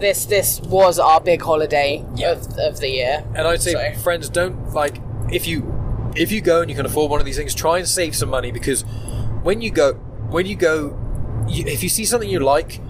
[0.01, 2.33] this this was our big holiday Yeah.
[2.33, 3.25] of, of the year.
[3.35, 5.01] And I'd say, So- friends, don't like
[5.31, 7.89] if you if you go and you can afford one of these things, try and
[7.89, 8.83] save some money because
[9.43, 9.95] when you go
[10.29, 10.99] when you go,
[11.49, 12.81] you, if you see something you like,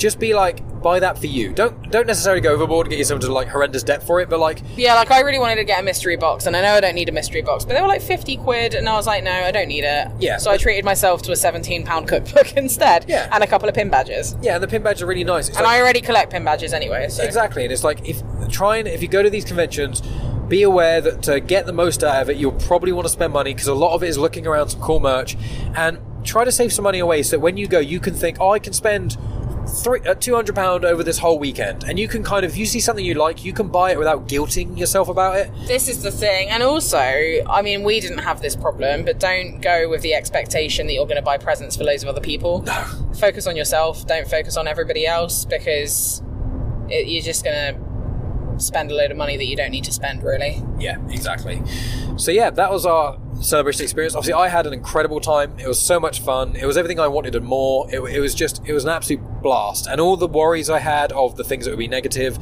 [0.00, 1.52] just be like buy that for you.
[1.52, 4.40] Don't don't necessarily go overboard and get yourself into like horrendous debt for it, but
[4.40, 6.80] like Yeah, like I really wanted to get a mystery box, and I know I
[6.80, 9.22] don't need a mystery box, but they were like fifty quid, and I was like,
[9.22, 10.08] no, I don't need it.
[10.18, 10.38] Yeah.
[10.38, 13.04] So I treated myself to a seventeen pound cookbook instead.
[13.08, 13.28] Yeah.
[13.30, 14.34] And a couple of pin badges.
[14.40, 15.48] yeah, and the pin badges are really nice.
[15.48, 17.08] It's And like- I already collect pin badges anyway.
[17.10, 17.22] So.
[17.22, 20.00] Exactly, and it's like if try and if you go to these conventions,
[20.48, 23.32] be aware that to get the most out of it, you'll probably want to spend
[23.34, 25.36] money because a lot of it is looking around some cool merch,
[25.76, 28.38] and try to save some money away so that when you go, you can think,
[28.40, 29.18] oh, I can spend.
[29.68, 32.66] Three, uh, 200 pound over this whole weekend and you can kind of if you
[32.66, 36.02] see something you like you can buy it without guilting yourself about it This is
[36.02, 40.02] the thing, and also, I mean, we didn't have this problem, but don't go with
[40.02, 42.62] the expectation that you're going to buy presents for loads of other people.
[42.62, 42.84] No.
[43.18, 44.06] Focus on yourself.
[44.06, 46.22] Don't focus on everybody else because
[46.88, 47.80] it, you're just going to
[48.62, 50.62] spend a load of money that you don't need to spend, really.
[50.78, 51.62] Yeah, exactly.
[52.16, 54.14] So yeah, that was our celebration experience.
[54.14, 55.58] Obviously, I had an incredible time.
[55.58, 56.56] It was so much fun.
[56.56, 57.88] It was everything I wanted and more.
[57.90, 59.86] It, it was just, it was an absolute blast.
[59.86, 62.38] And all the worries I had of the things that would be negative,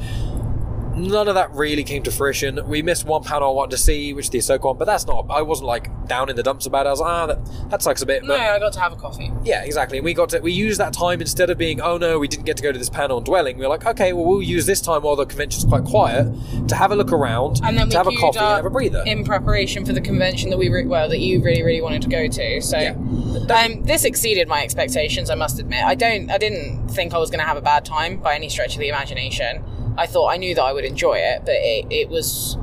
[0.99, 2.59] none of that really came to fruition.
[2.67, 5.05] We missed one panel I wanted to see, which is the Ahsoka one, but that's
[5.07, 5.25] not.
[5.29, 6.89] I wasn't like down in the dumps about it.
[6.89, 8.23] I was like, ah, that, that sucks a bit.
[8.23, 9.31] No, I got to have a coffee.
[9.43, 9.97] yeah, exactly.
[9.99, 12.45] And we got to we used that time instead of being, oh no, we didn't
[12.45, 13.57] get to go to this panel on dwelling.
[13.57, 16.27] We were like, okay, well we'll use this time while the convention's quite quiet
[16.67, 18.69] to have a look around, And then we to have a coffee and have a
[18.69, 19.03] breather.
[19.05, 22.09] in preparation for the convention that we re- well that you really really wanted to
[22.09, 22.61] go to.
[22.61, 22.91] So Yeah.
[22.93, 25.29] um, this exceeded my expectations.
[25.29, 25.83] I must admit.
[25.83, 26.29] I don't.
[26.31, 28.79] I didn't think I was going to have a bad time by any stretch of
[28.79, 29.63] the imagination.
[29.99, 32.57] I thought I knew that I would enjoy it, but it, it was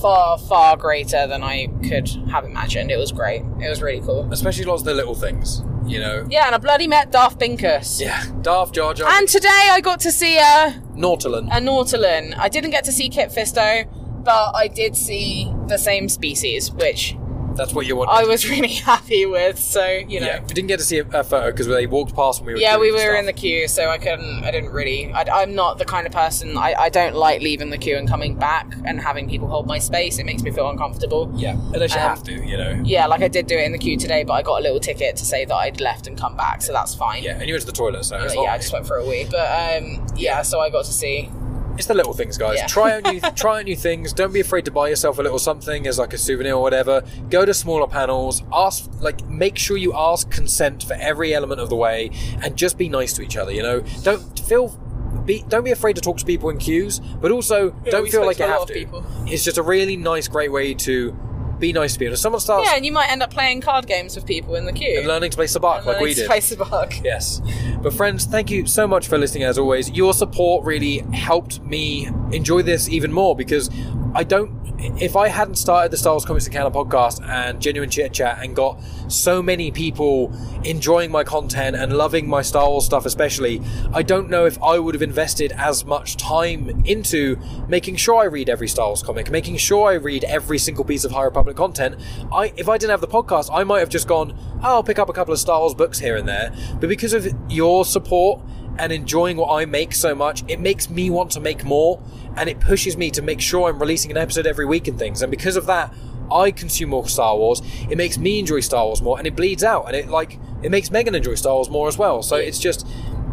[0.00, 2.90] far far greater than I could have imagined.
[2.90, 3.42] It was great.
[3.60, 4.28] It was really cool.
[4.32, 6.26] especially lots of the little things, you know.
[6.30, 8.00] Yeah, and I bloody met Darth Binkus.
[8.00, 11.48] Yeah, Darth Jar Jar, And today I got to see a Nautolan.
[11.48, 12.34] a Nautolan.
[12.36, 13.86] I didn't get to see Kit Fisto,
[14.24, 17.16] but I did see the same species, which
[17.58, 18.08] That's what you want.
[18.08, 19.58] I was really happy with.
[19.58, 21.86] So you know, yeah, yeah, we didn't get to see a, a photo because they
[21.86, 22.60] walked past when we were.
[22.60, 24.44] Yeah, we were in the queue, so I couldn't.
[24.44, 25.12] I didn't really.
[25.12, 26.56] I, am not the kind of person.
[26.56, 29.78] I, I don't like leaving the queue and coming back and having people hold my
[29.78, 30.18] space.
[30.18, 31.30] It makes me feel uncomfortable.
[31.34, 32.80] Yeah, unless you Um, have to, you know.
[32.84, 34.80] Yeah, like I did do it in the queue today, but I got a little
[34.80, 37.24] ticket to say that I'd left and come back, so that's fine.
[37.24, 38.52] Yeah, and you went to the toilet, so it's yeah.
[38.52, 39.46] I just went for a wee, but
[39.82, 41.30] um, yeah, so I got to see.
[41.78, 42.58] It's the little things, guys.
[42.58, 42.66] Yeah.
[42.66, 44.12] Try out new, try out new things.
[44.12, 47.02] Don't be afraid to buy yourself a little something as like a souvenir or whatever.
[47.30, 48.42] Go to smaller panels.
[48.52, 52.10] Ask, like, make sure you ask consent for every element of the way,
[52.42, 53.52] and just be nice to each other.
[53.52, 54.76] You know, don't feel.
[55.24, 58.38] Be, don't be afraid to talk to people in queues, but also don't feel like
[58.38, 58.72] you have to.
[58.72, 59.04] people.
[59.26, 61.16] It's just a really nice, great way to
[61.58, 62.14] be nice to people.
[62.14, 64.64] If someone starts Yeah, and you might end up playing card games with people in
[64.64, 64.98] the queue.
[64.98, 66.94] and learning to play Sabacc like we did, the Bug.
[67.04, 67.40] Yes.
[67.82, 69.90] But friends, thank you so much for listening as always.
[69.90, 73.70] Your support really helped me enjoy this even more because
[74.14, 77.90] I don't if I hadn't started the Star Wars Comics and Canon podcast and genuine
[77.90, 80.32] chit chat and got so many people
[80.62, 83.60] enjoying my content and loving my Star Wars stuff especially,
[83.92, 87.38] I don't know if I would have invested as much time into
[87.68, 91.04] making sure I read every Star Wars comic, making sure I read every single piece
[91.04, 91.96] of High Republic content.
[92.32, 94.98] I if I didn't have the podcast, I might have just gone, oh, I'll pick
[94.98, 96.54] up a couple of Star Wars books here and there.
[96.80, 98.40] But because of your support
[98.78, 102.00] and enjoying what I make so much, it makes me want to make more
[102.36, 105.22] and it pushes me to make sure I'm releasing an episode every week and things.
[105.22, 105.92] And because of that,
[106.30, 107.62] I consume more Star Wars.
[107.90, 110.70] It makes me enjoy Star Wars more and it bleeds out and it like it
[110.70, 112.22] makes Megan enjoy Star Wars more as well.
[112.22, 112.86] So it's just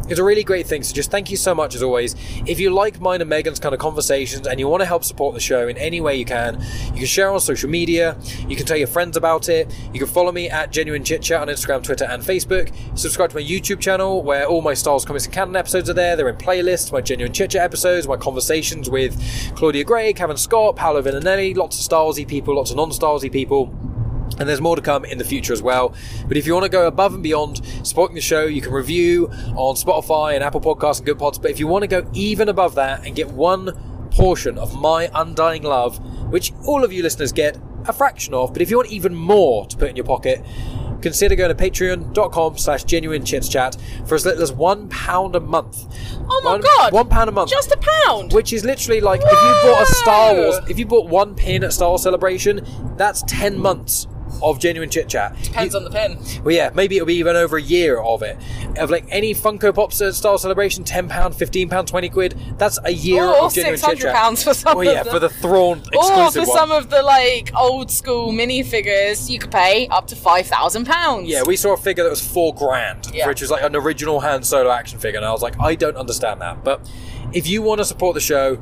[0.09, 0.83] it's a really great thing.
[0.83, 2.15] So just thank you so much as always.
[2.45, 5.33] If you like mine and Megan's kind of conversations and you want to help support
[5.33, 8.17] the show in any way you can, you can share on social media.
[8.47, 9.73] You can tell your friends about it.
[9.93, 12.73] You can follow me at Genuine Chit Chat on Instagram, Twitter, and Facebook.
[12.97, 16.15] Subscribe to my YouTube channel where all my Wars Comics and Canon episodes are there.
[16.15, 16.91] They're in playlists.
[16.91, 19.19] My Genuine Chit Chat episodes, my conversations with
[19.55, 23.94] Claudia Gray, Cavan Scott, Paolo Villanelli, lots of Warsy people, lots of non-Star Warsy people.
[24.39, 25.93] And there's more to come in the future as well.
[26.27, 29.27] But if you want to go above and beyond supporting the show, you can review
[29.55, 31.39] on Spotify and Apple Podcasts and Good Pods.
[31.39, 33.71] But if you want to go even above that and get one
[34.11, 35.97] portion of my undying love,
[36.31, 37.57] which all of you listeners get
[37.87, 40.43] a fraction of, but if you want even more to put in your pocket,
[41.01, 45.39] consider going to patreon.com slash genuine chits chat for as little as one pound a
[45.39, 45.85] month.
[46.29, 46.93] Oh my One- god!
[46.93, 47.49] One pound a month.
[47.51, 48.33] Just a pound.
[48.33, 51.63] Which is literally like if you bought a Star Wars, if you bought one pin
[51.63, 52.65] at Star Wars Celebration,
[52.97, 54.07] that's ten months
[54.41, 55.35] of genuine chit chat.
[55.43, 56.17] Depends on the pin.
[56.43, 58.37] Well, yeah, maybe it'll be even over a year of it.
[58.77, 62.37] Of like any Funko Pop style celebration, ten pound, fifteen pound, twenty quid.
[62.57, 64.15] That's a year Or of genuine chit chat.
[64.15, 65.13] pounds for some Well, yeah, of them.
[65.13, 66.45] for the Thrawn or for one.
[66.57, 71.27] some of the like old school minifigures, you could pay up to five thousand pounds.
[71.27, 73.27] Yeah, we saw a figure that was four grand, Yeah.
[73.27, 75.95] which was like an original Han Solo action figure, and I was like, I don't
[75.97, 76.63] understand that.
[76.63, 76.81] But
[77.33, 78.59] if you want to support the show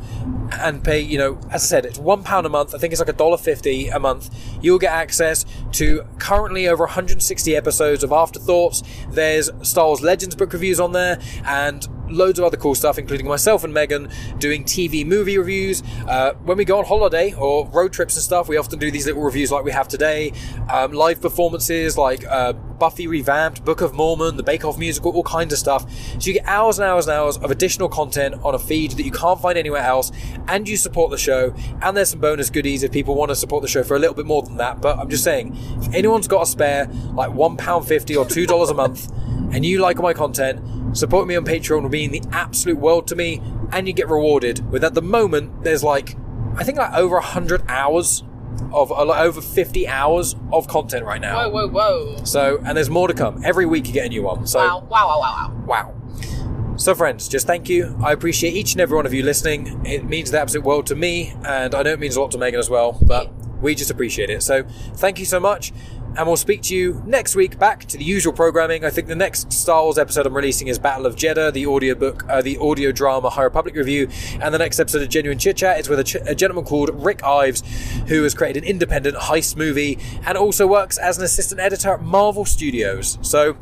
[0.51, 2.76] and pay, you know, as I said, it's one pound a month.
[2.76, 4.30] I think it's like a dollar fifty a month.
[4.61, 8.84] You'll get access to currently over 160 episodes of Afterthoughts.
[9.09, 13.28] There's Star Wars Legends book reviews on there, and loads of other cool stuff, including
[13.28, 14.09] myself and Megan
[14.39, 15.84] doing TV movie reviews.
[16.07, 19.05] Uh, when we go on holiday or road trips and stuff, we often do these
[19.05, 20.34] little reviews like we have today.
[20.72, 25.24] Um, live performances like uh, Buffy Revamped, Book of Mormon, the Bake Off musical, all
[25.24, 25.89] kinds of stuff.
[26.20, 29.03] So you get hours and hours and hours of additional content on a feed that
[29.03, 30.11] you can't find anywhere else,
[30.47, 31.53] and you support the show.
[31.82, 34.16] And there's some bonus goodies if people want to support the show for a little
[34.16, 34.82] bit more than that.
[34.82, 39.11] But I'm just saying, if anyone's got a spare, like £1.50 or $2 a month,
[39.53, 40.59] and you like my content,
[40.93, 43.41] support me on Patreon will mean the absolute world to me,
[43.71, 46.15] and you get rewarded with at the moment there's like
[46.55, 48.23] I think like over hundred hours
[48.71, 51.49] of uh, over fifty hours of content right now.
[51.49, 52.23] Whoa, whoa, whoa!
[52.23, 53.43] So and there's more to come.
[53.43, 54.45] Every week you get a new one.
[54.47, 55.93] So Wow, wow, wow, wow, wow.
[55.93, 56.75] wow.
[56.75, 57.95] So friends, just thank you.
[58.03, 59.85] I appreciate each and every one of you listening.
[59.85, 62.37] It means the absolute world to me, and I know it means a lot to
[62.37, 62.97] Megan as well.
[63.01, 63.31] But
[63.61, 64.43] we just appreciate it.
[64.43, 64.63] So
[64.95, 65.71] thank you so much.
[66.16, 68.86] And we'll speak to you next week back to the usual programming.
[68.86, 72.24] I think the next Star Wars episode I'm releasing is Battle of Jedha, the audiobook,
[72.30, 74.07] uh, the audio drama High Republic review.
[74.39, 76.91] And the next episode of Genuine Chit Chat is with a, ch- a gentleman called
[77.03, 77.64] Rick Ives,
[78.07, 82.03] who has created an independent heist movie and also works as an assistant editor at
[82.03, 83.18] Marvel Studios.
[83.22, 83.53] So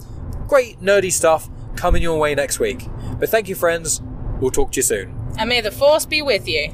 [0.48, 2.86] great nerdy stuff coming your way next week.
[3.18, 4.02] But thank you, friends.
[4.42, 5.16] We'll talk to you soon.
[5.38, 6.74] And may the force be with you.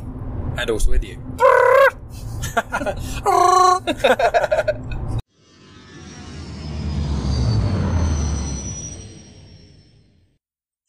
[0.58, 1.22] And also with you.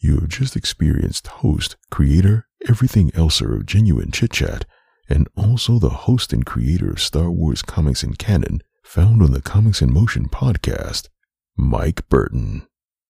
[0.00, 4.64] You have just experienced host, creator, everything elser of Genuine Chit Chat,
[5.08, 9.42] and also the host and creator of Star Wars Comics and Canon, found on the
[9.42, 11.08] Comics in Motion podcast,
[11.56, 12.67] Mike Burton.